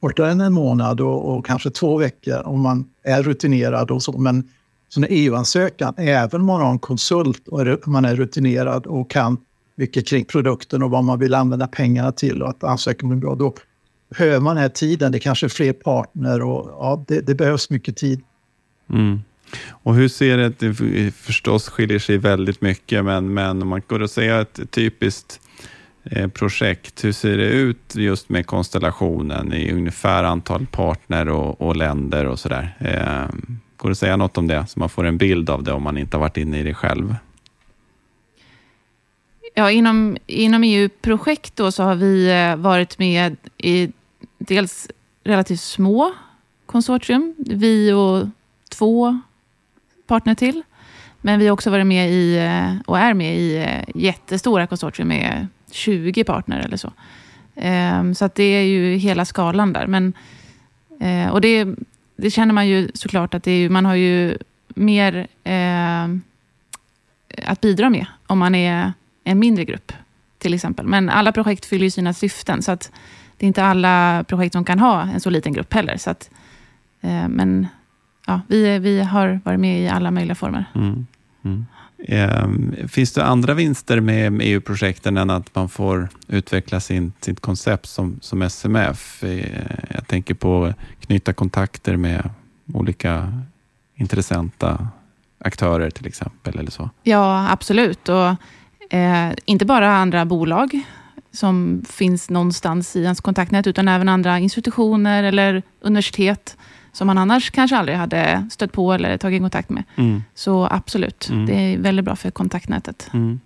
Kortare 0.00 0.30
än 0.30 0.40
en 0.40 0.52
månad 0.52 1.00
och, 1.00 1.36
och 1.36 1.46
kanske 1.46 1.70
två 1.70 1.96
veckor 1.96 2.42
om 2.42 2.60
man 2.60 2.88
är 3.04 3.22
rutinerad 3.22 3.90
och 3.90 4.02
så. 4.02 4.18
Men 4.18 4.48
så 4.90 5.00
en 5.00 5.06
EU-ansökan, 5.10 5.94
även 5.96 6.40
om 6.40 6.46
man 6.46 6.60
har 6.60 6.70
en 6.70 6.78
konsult 6.78 7.48
och 7.48 7.88
man 7.88 8.04
är 8.04 8.16
rutinerad 8.16 8.86
och 8.86 9.10
kan 9.10 9.36
mycket 9.74 10.08
kring 10.08 10.24
produkten 10.24 10.82
och 10.82 10.90
vad 10.90 11.04
man 11.04 11.18
vill 11.18 11.34
använda 11.34 11.66
pengarna 11.66 12.12
till 12.12 12.42
och 12.42 12.48
att 12.48 12.64
ansökan 12.64 13.08
blir 13.08 13.20
bra, 13.20 13.34
då 13.34 13.54
behöver 14.08 14.40
man 14.40 14.56
den 14.56 14.62
här 14.62 14.68
tiden. 14.68 15.12
Det 15.12 15.18
är 15.18 15.20
kanske 15.20 15.46
är 15.46 15.48
fler 15.48 15.72
partner 15.72 16.42
och 16.42 16.68
ja, 16.68 17.04
det, 17.08 17.20
det 17.20 17.34
behövs 17.34 17.70
mycket 17.70 17.96
tid. 17.96 18.20
Mm. 18.90 19.20
Och 19.68 19.94
hur 19.94 20.08
ser 20.08 20.36
det, 20.38 20.48
det 20.58 21.14
förstås 21.14 21.68
skiljer 21.68 21.98
sig 21.98 22.18
väldigt 22.18 22.60
mycket, 22.60 23.04
men, 23.04 23.34
men 23.34 23.62
om 23.62 23.68
man 23.68 23.82
går 23.86 24.02
att 24.02 24.10
säga 24.10 24.40
ett 24.40 24.70
typiskt 24.70 25.40
eh, 26.04 26.28
projekt, 26.28 27.04
hur 27.04 27.12
ser 27.12 27.36
det 27.36 27.48
ut 27.48 27.94
just 27.94 28.28
med 28.28 28.46
konstellationen 28.46 29.52
i 29.52 29.72
ungefär 29.72 30.24
antal 30.24 30.66
partner 30.66 31.28
och, 31.28 31.60
och 31.60 31.76
länder 31.76 32.26
och 32.26 32.38
sådär? 32.38 32.76
Eh, 32.78 33.36
går 33.80 33.88
det 33.88 33.92
att 33.92 33.98
säga 33.98 34.16
något 34.16 34.38
om 34.38 34.46
det, 34.46 34.66
så 34.66 34.78
man 34.78 34.88
får 34.88 35.04
en 35.04 35.18
bild 35.18 35.50
av 35.50 35.62
det 35.62 35.72
om 35.72 35.82
man 35.82 35.98
inte 35.98 36.16
har 36.16 36.20
varit 36.20 36.36
inne 36.36 36.58
i 36.58 36.62
det 36.62 36.74
själv? 36.74 37.14
Ja, 39.54 39.70
inom, 39.70 40.16
inom 40.26 40.64
EU-projekt 40.64 41.56
då 41.56 41.72
så 41.72 41.82
har 41.82 41.94
vi 41.94 42.30
eh, 42.30 42.56
varit 42.56 42.98
med 42.98 43.36
i 43.58 43.92
dels 44.38 44.88
relativt 45.24 45.60
små 45.60 46.12
konsortium, 46.66 47.34
vi 47.38 47.92
och 47.92 48.28
två 48.68 49.20
partner 50.06 50.34
till. 50.34 50.62
Men 51.20 51.38
vi 51.38 51.46
har 51.46 51.52
också 51.52 51.70
varit 51.70 51.86
med 51.86 52.10
i, 52.10 52.36
eh, 52.36 52.82
och 52.86 52.98
är 52.98 53.14
med 53.14 53.38
i 53.38 53.56
eh, 53.56 53.84
jättestora 53.94 54.66
konsortium, 54.66 55.08
med 55.08 55.46
20 55.70 56.24
partner 56.24 56.60
eller 56.60 56.76
så. 56.76 56.92
Ehm, 57.56 58.14
så 58.14 58.24
att 58.24 58.34
det 58.34 58.42
är 58.42 58.62
ju 58.62 58.96
hela 58.96 59.24
skalan 59.24 59.72
där. 59.72 59.86
Men, 59.86 60.12
och 61.32 61.40
det, 61.40 61.66
det 62.20 62.30
känner 62.30 62.54
man 62.54 62.68
ju 62.68 62.90
såklart 62.94 63.34
att 63.34 63.42
det 63.42 63.50
är, 63.50 63.68
man 63.68 63.84
har 63.84 63.94
ju 63.94 64.38
mer 64.68 65.26
eh, 65.44 66.04
att 67.44 67.60
bidra 67.60 67.90
med 67.90 68.06
om 68.26 68.38
man 68.38 68.54
är 68.54 68.92
en 69.24 69.38
mindre 69.38 69.64
grupp, 69.64 69.92
till 70.38 70.54
exempel. 70.54 70.86
Men 70.86 71.08
alla 71.08 71.32
projekt 71.32 71.66
fyller 71.66 71.84
ju 71.84 71.90
sina 71.90 72.12
syften, 72.12 72.62
så 72.62 72.72
att 72.72 72.92
det 73.36 73.46
är 73.46 73.48
inte 73.48 73.64
alla 73.64 74.24
projekt 74.28 74.52
som 74.52 74.64
kan 74.64 74.78
ha 74.78 75.02
en 75.02 75.20
så 75.20 75.30
liten 75.30 75.52
grupp 75.52 75.74
heller. 75.74 75.96
Så 75.96 76.10
att, 76.10 76.30
eh, 77.00 77.28
men 77.28 77.66
ja, 78.26 78.40
vi, 78.46 78.78
vi 78.78 79.00
har 79.00 79.40
varit 79.44 79.60
med 79.60 79.80
i 79.82 79.88
alla 79.88 80.10
möjliga 80.10 80.34
former. 80.34 80.64
Mm. 80.74 81.06
Mm. 81.44 81.66
Ehm, 82.08 82.74
finns 82.88 83.12
det 83.12 83.24
andra 83.24 83.54
vinster 83.54 84.00
med 84.00 84.40
EU-projekten 84.42 85.16
e 85.16 85.20
än 85.20 85.30
att 85.30 85.54
man 85.54 85.68
får 85.68 86.08
utveckla 86.28 86.80
sin, 86.80 87.12
sitt 87.20 87.40
koncept 87.40 87.86
som, 87.86 88.18
som 88.20 88.42
SMF? 88.42 89.24
Eh, 89.24 89.62
jag 89.90 90.06
tänker 90.06 90.34
på 90.34 90.74
knyta 91.00 91.32
kontakter 91.32 91.96
med 91.96 92.30
olika 92.74 93.42
intressanta 93.94 94.88
aktörer 95.38 95.90
till 95.90 96.06
exempel. 96.06 96.58
Eller 96.58 96.70
så. 96.70 96.90
Ja, 97.02 97.50
absolut. 97.50 98.08
Och 98.08 98.34
Eh, 98.90 99.30
inte 99.44 99.64
bara 99.64 99.96
andra 99.96 100.24
bolag 100.24 100.80
som 101.32 101.84
finns 101.88 102.30
någonstans 102.30 102.96
i 102.96 103.02
ens 103.02 103.20
kontaktnät, 103.20 103.66
utan 103.66 103.88
även 103.88 104.08
andra 104.08 104.38
institutioner 104.38 105.22
eller 105.22 105.62
universitet 105.80 106.56
som 106.92 107.06
man 107.06 107.18
annars 107.18 107.50
kanske 107.50 107.76
aldrig 107.76 107.98
hade 107.98 108.46
stött 108.50 108.72
på 108.72 108.92
eller 108.92 109.16
tagit 109.16 109.42
kontakt 109.42 109.70
med. 109.70 109.82
Mm. 109.96 110.22
Så 110.34 110.68
absolut, 110.70 111.28
mm. 111.30 111.46
det 111.46 111.54
är 111.54 111.78
väldigt 111.78 112.04
bra 112.04 112.16
för 112.16 112.30
kontaktnätet. 112.30 113.10
Mm. 113.12 113.40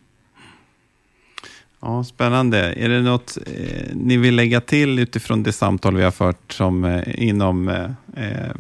Ja, 1.85 2.05
spännande. 2.05 2.59
Är 2.59 2.89
det 2.89 3.03
något 3.03 3.39
eh, 3.47 3.95
ni 3.95 4.17
vill 4.17 4.37
lägga 4.37 4.61
till 4.61 4.99
utifrån 4.99 5.43
det 5.43 5.53
samtal 5.53 5.97
vi 5.97 6.03
har 6.03 6.11
fört 6.11 6.53
som, 6.53 6.85
eh, 6.85 7.03
inom 7.25 7.69
eh, 7.69 7.91
eh 8.17 8.53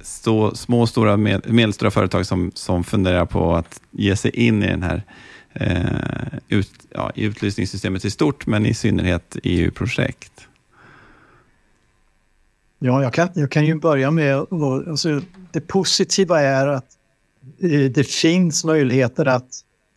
stå, 0.00 0.54
små 0.54 0.80
och 0.80 0.88
stora 0.88 1.16
med, 1.16 1.52
medelstora 1.52 1.90
företag 1.90 2.26
som, 2.26 2.52
som 2.54 2.84
funderar 2.84 3.26
på 3.26 3.54
att 3.54 3.80
ge 3.90 4.16
sig 4.16 4.30
in 4.30 4.62
i 4.62 4.66
den 4.66 4.82
här 4.82 5.02
eh, 5.52 6.38
ut, 6.48 6.72
ja, 6.90 7.12
utlysningssystemet 7.14 8.04
i 8.04 8.10
stort, 8.10 8.46
men 8.46 8.66
i 8.66 8.74
synnerhet 8.74 9.36
EU-projekt? 9.42 10.48
Ja, 12.86 13.02
jag 13.02 13.12
kan, 13.12 13.28
jag 13.34 13.50
kan 13.50 13.66
ju 13.66 13.74
börja 13.74 14.10
med, 14.10 14.36
alltså, 14.36 15.20
det 15.52 15.60
positiva 15.60 16.40
är 16.40 16.66
att 16.66 16.86
eh, 17.62 17.90
det 17.94 18.04
finns 18.04 18.64
möjligheter 18.64 19.26
att 19.26 19.48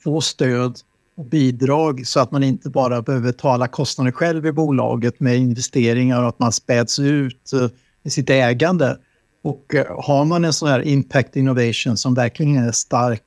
få 0.03 0.21
stöd 0.21 0.79
och 1.17 1.25
bidrag 1.25 2.07
så 2.07 2.19
att 2.19 2.31
man 2.31 2.43
inte 2.43 2.69
bara 2.69 3.01
behöver 3.01 3.31
ta 3.31 3.51
alla 3.51 3.67
kostnader 3.67 4.11
själv 4.11 4.45
i 4.45 4.51
bolaget 4.51 5.19
med 5.19 5.37
investeringar 5.37 6.21
och 6.21 6.29
att 6.29 6.39
man 6.39 6.51
späds 6.51 6.99
ut 6.99 7.53
eh, 7.53 7.69
i 8.03 8.09
sitt 8.09 8.29
ägande. 8.29 8.97
Och 9.43 9.75
eh, 9.75 10.03
har 10.03 10.25
man 10.25 10.45
en 10.45 10.53
sån 10.53 10.69
här 10.69 10.81
impact 10.81 11.35
innovation 11.35 11.97
som 11.97 12.13
verkligen 12.13 12.57
är 12.57 12.71
stark, 12.71 13.23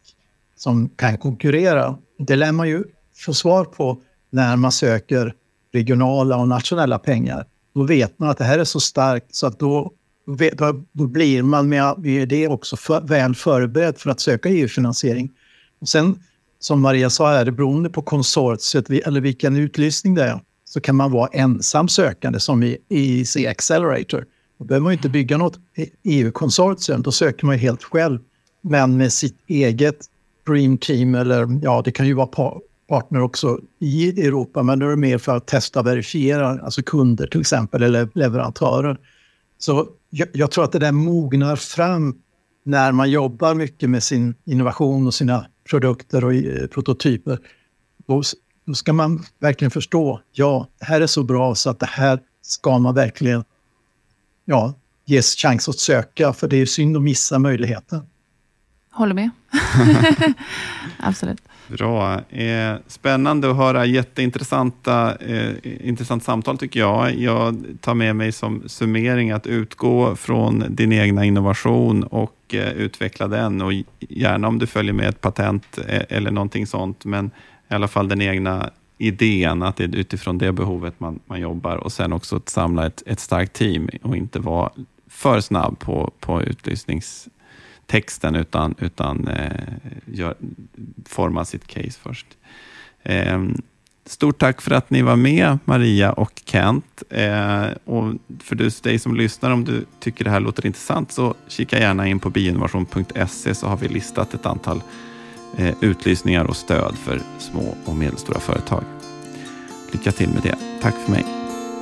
som 0.57 0.89
kan 0.89 1.19
konkurrera, 1.19 1.99
det 2.19 2.37
lär 2.37 2.53
man 2.53 2.69
ju 2.69 2.85
få 3.17 3.35
svar 3.35 3.65
på 3.65 4.03
när 4.31 4.57
man 4.57 4.73
söker 4.73 5.35
regionala 5.73 6.37
och 6.37 6.49
nationella 6.49 6.99
pengar. 6.99 7.47
Då 7.81 7.85
vet 7.85 8.19
man 8.19 8.29
att 8.29 8.39
det 8.39 8.45
här 8.45 8.59
är 8.59 8.65
så 8.65 8.81
starkt 8.81 9.35
så 9.35 9.47
att 9.47 9.59
då, 9.59 9.93
då, 10.57 10.85
då 10.93 11.07
blir 11.07 11.43
man 11.43 11.69
med, 11.69 11.99
med 11.99 12.29
det 12.29 12.49
också 12.49 12.77
för, 12.77 13.01
väl 13.01 13.35
förberedd 13.35 13.99
för 13.99 14.11
att 14.11 14.21
söka 14.21 14.49
EU-finansiering. 14.49 15.31
Och 15.81 15.89
sen, 15.89 16.23
som 16.59 16.81
Maria 16.81 17.11
sa, 17.11 17.33
är 17.33 17.45
det 17.45 17.53
beroende 17.53 17.91
på 17.91 18.03
konsortiet 18.03 18.91
eller 18.91 19.21
vilken 19.21 19.57
utlysning 19.57 20.15
det 20.15 20.25
är, 20.25 20.41
så 20.65 20.81
kan 20.81 20.97
man 20.97 21.13
vara 21.13 21.29
ensam 21.33 21.89
sökande 21.89 22.41
som 22.41 22.63
i 22.63 22.79
EEC 22.89 23.37
Accelerator. 23.37 24.25
Då 24.59 24.65
behöver 24.65 24.85
man 24.85 24.93
inte 24.93 25.09
bygga 25.09 25.37
något 25.37 25.59
EU-konsortium, 26.03 27.03
då 27.03 27.13
söker 27.13 27.47
man 27.47 27.59
helt 27.59 27.83
själv, 27.83 28.19
men 28.63 28.97
med 28.97 29.13
sitt 29.13 29.37
eget 29.47 29.99
Dream 30.47 30.79
Team 30.79 31.15
eller 31.15 31.61
ja, 31.63 31.83
det 31.85 31.93
kan 31.93 32.07
ju 32.07 32.15
vara 32.15 32.27
partner 32.91 33.21
också 33.21 33.61
i 33.79 34.27
Europa, 34.27 34.63
men 34.63 34.79
nu 34.79 34.85
är 34.85 34.91
det 34.91 34.97
mer 34.97 35.19
för 35.19 35.37
att 35.37 35.47
testa 35.47 35.81
och 35.81 35.87
verifiera, 35.87 36.49
alltså 36.49 36.83
kunder 36.83 37.27
till 37.27 37.41
exempel 37.41 37.83
eller 37.83 38.09
leverantörer. 38.15 38.99
Så 39.59 39.89
jag, 40.11 40.29
jag, 40.33 40.51
tror 40.51 40.65
att 40.65 40.73
det 40.73 40.79
där 40.79 40.93
mognar 40.93 41.57
fram 41.57 42.15
när 42.65 42.93
man 42.93 43.11
jobbar 43.11 43.55
mycket 43.55 43.91
med 43.91 44.03
sin 44.03 44.35
innovation 44.45 45.07
och 45.07 45.15
sina 45.15 45.47
produkter 45.71 46.25
och 46.25 46.35
eh, 46.35 46.67
prototyper. 46.67 47.39
Då, 48.07 48.23
då 48.65 48.75
ska 48.75 48.93
man 48.93 49.25
verkligen 49.39 49.71
förstå, 49.71 50.21
ja, 50.33 50.69
det 50.79 50.85
här 50.85 51.01
är 51.01 51.07
så 51.07 51.23
bra 51.23 51.55
så 51.55 51.71
att 51.71 51.81
det 51.81 51.87
här 51.87 52.21
ska 52.43 52.79
man 52.79 52.95
verkligen 52.95 53.45
ja, 54.45 54.75
ges 55.05 55.37
chans 55.37 55.69
att 55.69 55.79
söka, 55.79 56.33
för 56.33 56.49
det 56.49 56.57
är 56.57 56.67
synd 56.67 56.97
att 56.97 57.03
missa 57.03 57.39
möjligheten. 57.39 58.03
Håller 58.91 59.15
med. 59.15 59.31
Absolut. 60.99 61.43
Bra. 61.71 62.21
Eh, 62.31 62.75
spännande 62.87 63.51
att 63.51 63.57
höra. 63.57 63.87
Jätteintressanta 63.87 65.17
eh, 65.17 65.89
intressant 65.89 66.25
samtal 66.25 66.59
tycker 66.59 66.81
jag. 66.81 67.15
Jag 67.15 67.65
tar 67.81 67.95
med 67.95 68.17
mig 68.17 68.33
som 68.33 68.63
summering 68.67 69.31
att 69.31 69.47
utgå 69.47 70.17
från 70.17 70.65
din 70.69 70.93
egna 70.93 71.25
innovation 71.25 72.03
och 72.03 72.55
eh, 72.55 72.73
utveckla 72.73 73.29
den. 73.29 73.63
Och 73.63 73.73
gärna 73.99 74.49
om 74.49 74.59
du 74.59 74.67
följer 74.67 74.93
med 74.93 75.09
ett 75.09 75.21
patent 75.21 75.79
eh, 75.89 76.03
eller 76.09 76.31
någonting 76.31 76.67
sånt, 76.67 77.05
men 77.05 77.31
i 77.71 77.75
alla 77.75 77.89
fall 77.89 78.09
den 78.09 78.23
egna 78.23 78.71
idén, 78.99 79.63
att 79.63 79.77
det 79.77 79.85
är 79.85 79.97
utifrån 79.97 80.39
det 80.39 80.53
behovet 80.53 81.01
man, 81.01 81.21
man 81.27 81.41
jobbar 81.41 81.77
och 81.77 81.93
sen 81.93 82.13
också 82.13 82.37
att 82.37 82.49
samla 82.49 82.87
ett, 82.87 83.03
ett 83.07 83.21
starkt 83.21 83.53
team 83.53 83.89
och 84.03 84.17
inte 84.17 84.39
vara 84.39 84.71
för 85.09 85.41
snabb 85.41 85.79
på, 85.79 86.13
på 86.21 86.43
utlysnings 86.43 87.29
texten 87.91 88.35
utan, 88.35 88.75
utan 88.79 89.29
eh, 89.29 89.51
gör, 90.07 90.35
forma 91.07 91.45
sitt 91.45 91.67
case 91.67 91.99
först. 92.03 92.27
Eh, 93.03 93.43
stort 94.07 94.39
tack 94.39 94.61
för 94.61 94.71
att 94.71 94.91
ni 94.91 95.03
var 95.03 95.17
med, 95.17 95.59
Maria 95.65 96.13
och 96.13 96.43
Kent. 96.45 97.03
Eh, 97.11 97.65
och 97.85 98.15
för 98.43 98.83
dig 98.83 98.99
som 98.99 99.17
lyssnar, 99.17 99.51
om 99.51 99.65
du 99.65 99.85
tycker 100.01 100.25
det 100.25 100.31
här 100.31 100.41
låter 100.41 100.67
intressant, 100.67 101.13
så 101.13 101.35
kika 101.49 101.79
gärna 101.79 102.09
in 102.09 102.21
på 102.21 102.31
bioinnovation.se 102.31 103.55
så 103.55 103.67
har 103.67 103.77
vi 103.77 103.89
listat 103.89 104.35
ett 104.35 104.47
antal 104.47 104.83
eh, 105.57 105.75
utlysningar 105.81 106.45
och 106.45 106.57
stöd 106.57 106.97
för 106.97 107.21
små 107.39 107.75
och 107.85 107.97
medelstora 107.97 108.41
företag. 108.41 108.85
Lycka 109.93 110.13
till 110.13 110.29
med 110.29 110.43
det. 110.43 110.57
Tack 110.83 110.95
för 111.05 111.13
mig. 111.13 111.25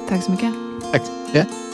Tack 0.08 0.22
så 0.22 0.30
mycket. 0.30 0.52
Tack 0.92 1.02
så 1.06 1.12
mycket. 1.12 1.67